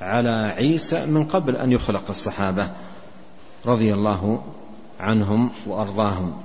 على 0.00 0.30
عيسى 0.56 1.06
من 1.06 1.24
قبل 1.24 1.56
أن 1.56 1.72
يخلق 1.72 2.04
الصحابة 2.08 2.68
رضي 3.66 3.94
الله 3.94 4.42
عنهم 5.00 5.50
وأرضاهم 5.66 6.36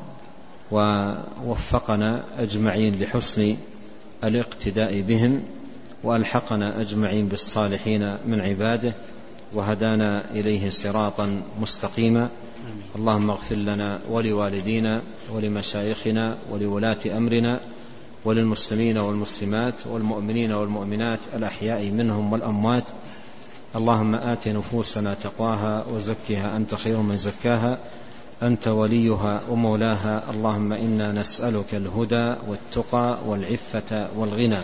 ووفقنا 0.72 2.26
أجمعين 2.43 3.03
لحسن 3.03 3.55
الاقتداء 4.24 5.01
بهم 5.01 5.43
وألحقنا 6.03 6.82
أجمعين 6.82 7.28
بالصالحين 7.28 8.01
من 8.28 8.41
عباده 8.41 8.93
وهدانا 9.53 10.32
إليه 10.32 10.70
صراطا 10.70 11.41
مستقيما 11.59 12.30
اللهم 12.95 13.30
اغفر 13.30 13.55
لنا 13.55 13.99
ولوالدينا 14.09 15.01
ولمشايخنا 15.34 16.38
ولولاة 16.51 17.18
أمرنا 17.18 17.61
وللمسلمين 18.26 18.97
والمسلمات 18.97 19.88
والمؤمنين 19.88 20.51
والمؤمنات 20.51 21.20
الأحياء 21.34 21.89
منهم 21.91 22.34
والأموات 22.34 22.84
اللهم 23.76 24.16
آت 24.16 24.47
نفوسنا 24.47 25.13
تقواها 25.13 25.86
وزكها 25.93 26.57
أنت 26.57 26.76
خير 26.76 26.97
من 27.01 27.16
زكاها 27.16 27.78
أنت 28.43 28.67
وليها 28.67 29.41
ومولاها 29.49 30.23
اللهم 30.31 30.73
إنا 30.73 31.11
نسألك 31.11 31.75
الهدى 31.75 32.36
والتقى 32.47 33.17
والعفة 33.25 34.07
والغنى 34.17 34.59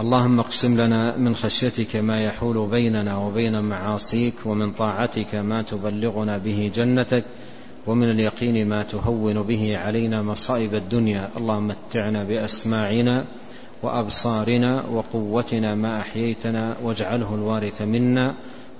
اللهم 0.00 0.40
اقسم 0.40 0.80
لنا 0.80 1.16
من 1.16 1.34
خشيتك 1.34 1.96
ما 1.96 2.22
يحول 2.22 2.70
بيننا 2.70 3.16
وبين 3.16 3.60
معاصيك 3.62 4.34
ومن 4.44 4.72
طاعتك 4.72 5.34
ما 5.34 5.62
تبلغنا 5.62 6.38
به 6.38 6.70
جنتك 6.74 7.24
ومن 7.86 8.10
اليقين 8.10 8.68
ما 8.68 8.82
تهون 8.84 9.42
به 9.42 9.76
علينا 9.76 10.22
مصائب 10.22 10.74
الدنيا 10.74 11.30
اللهم 11.36 11.66
متعنا 11.66 12.24
بأسماعنا 12.24 13.24
وأبصارنا 13.82 14.86
وقوتنا 14.86 15.74
ما 15.74 16.00
أحييتنا 16.00 16.76
واجعله 16.82 17.34
الوارث 17.34 17.82
منا 17.82 18.34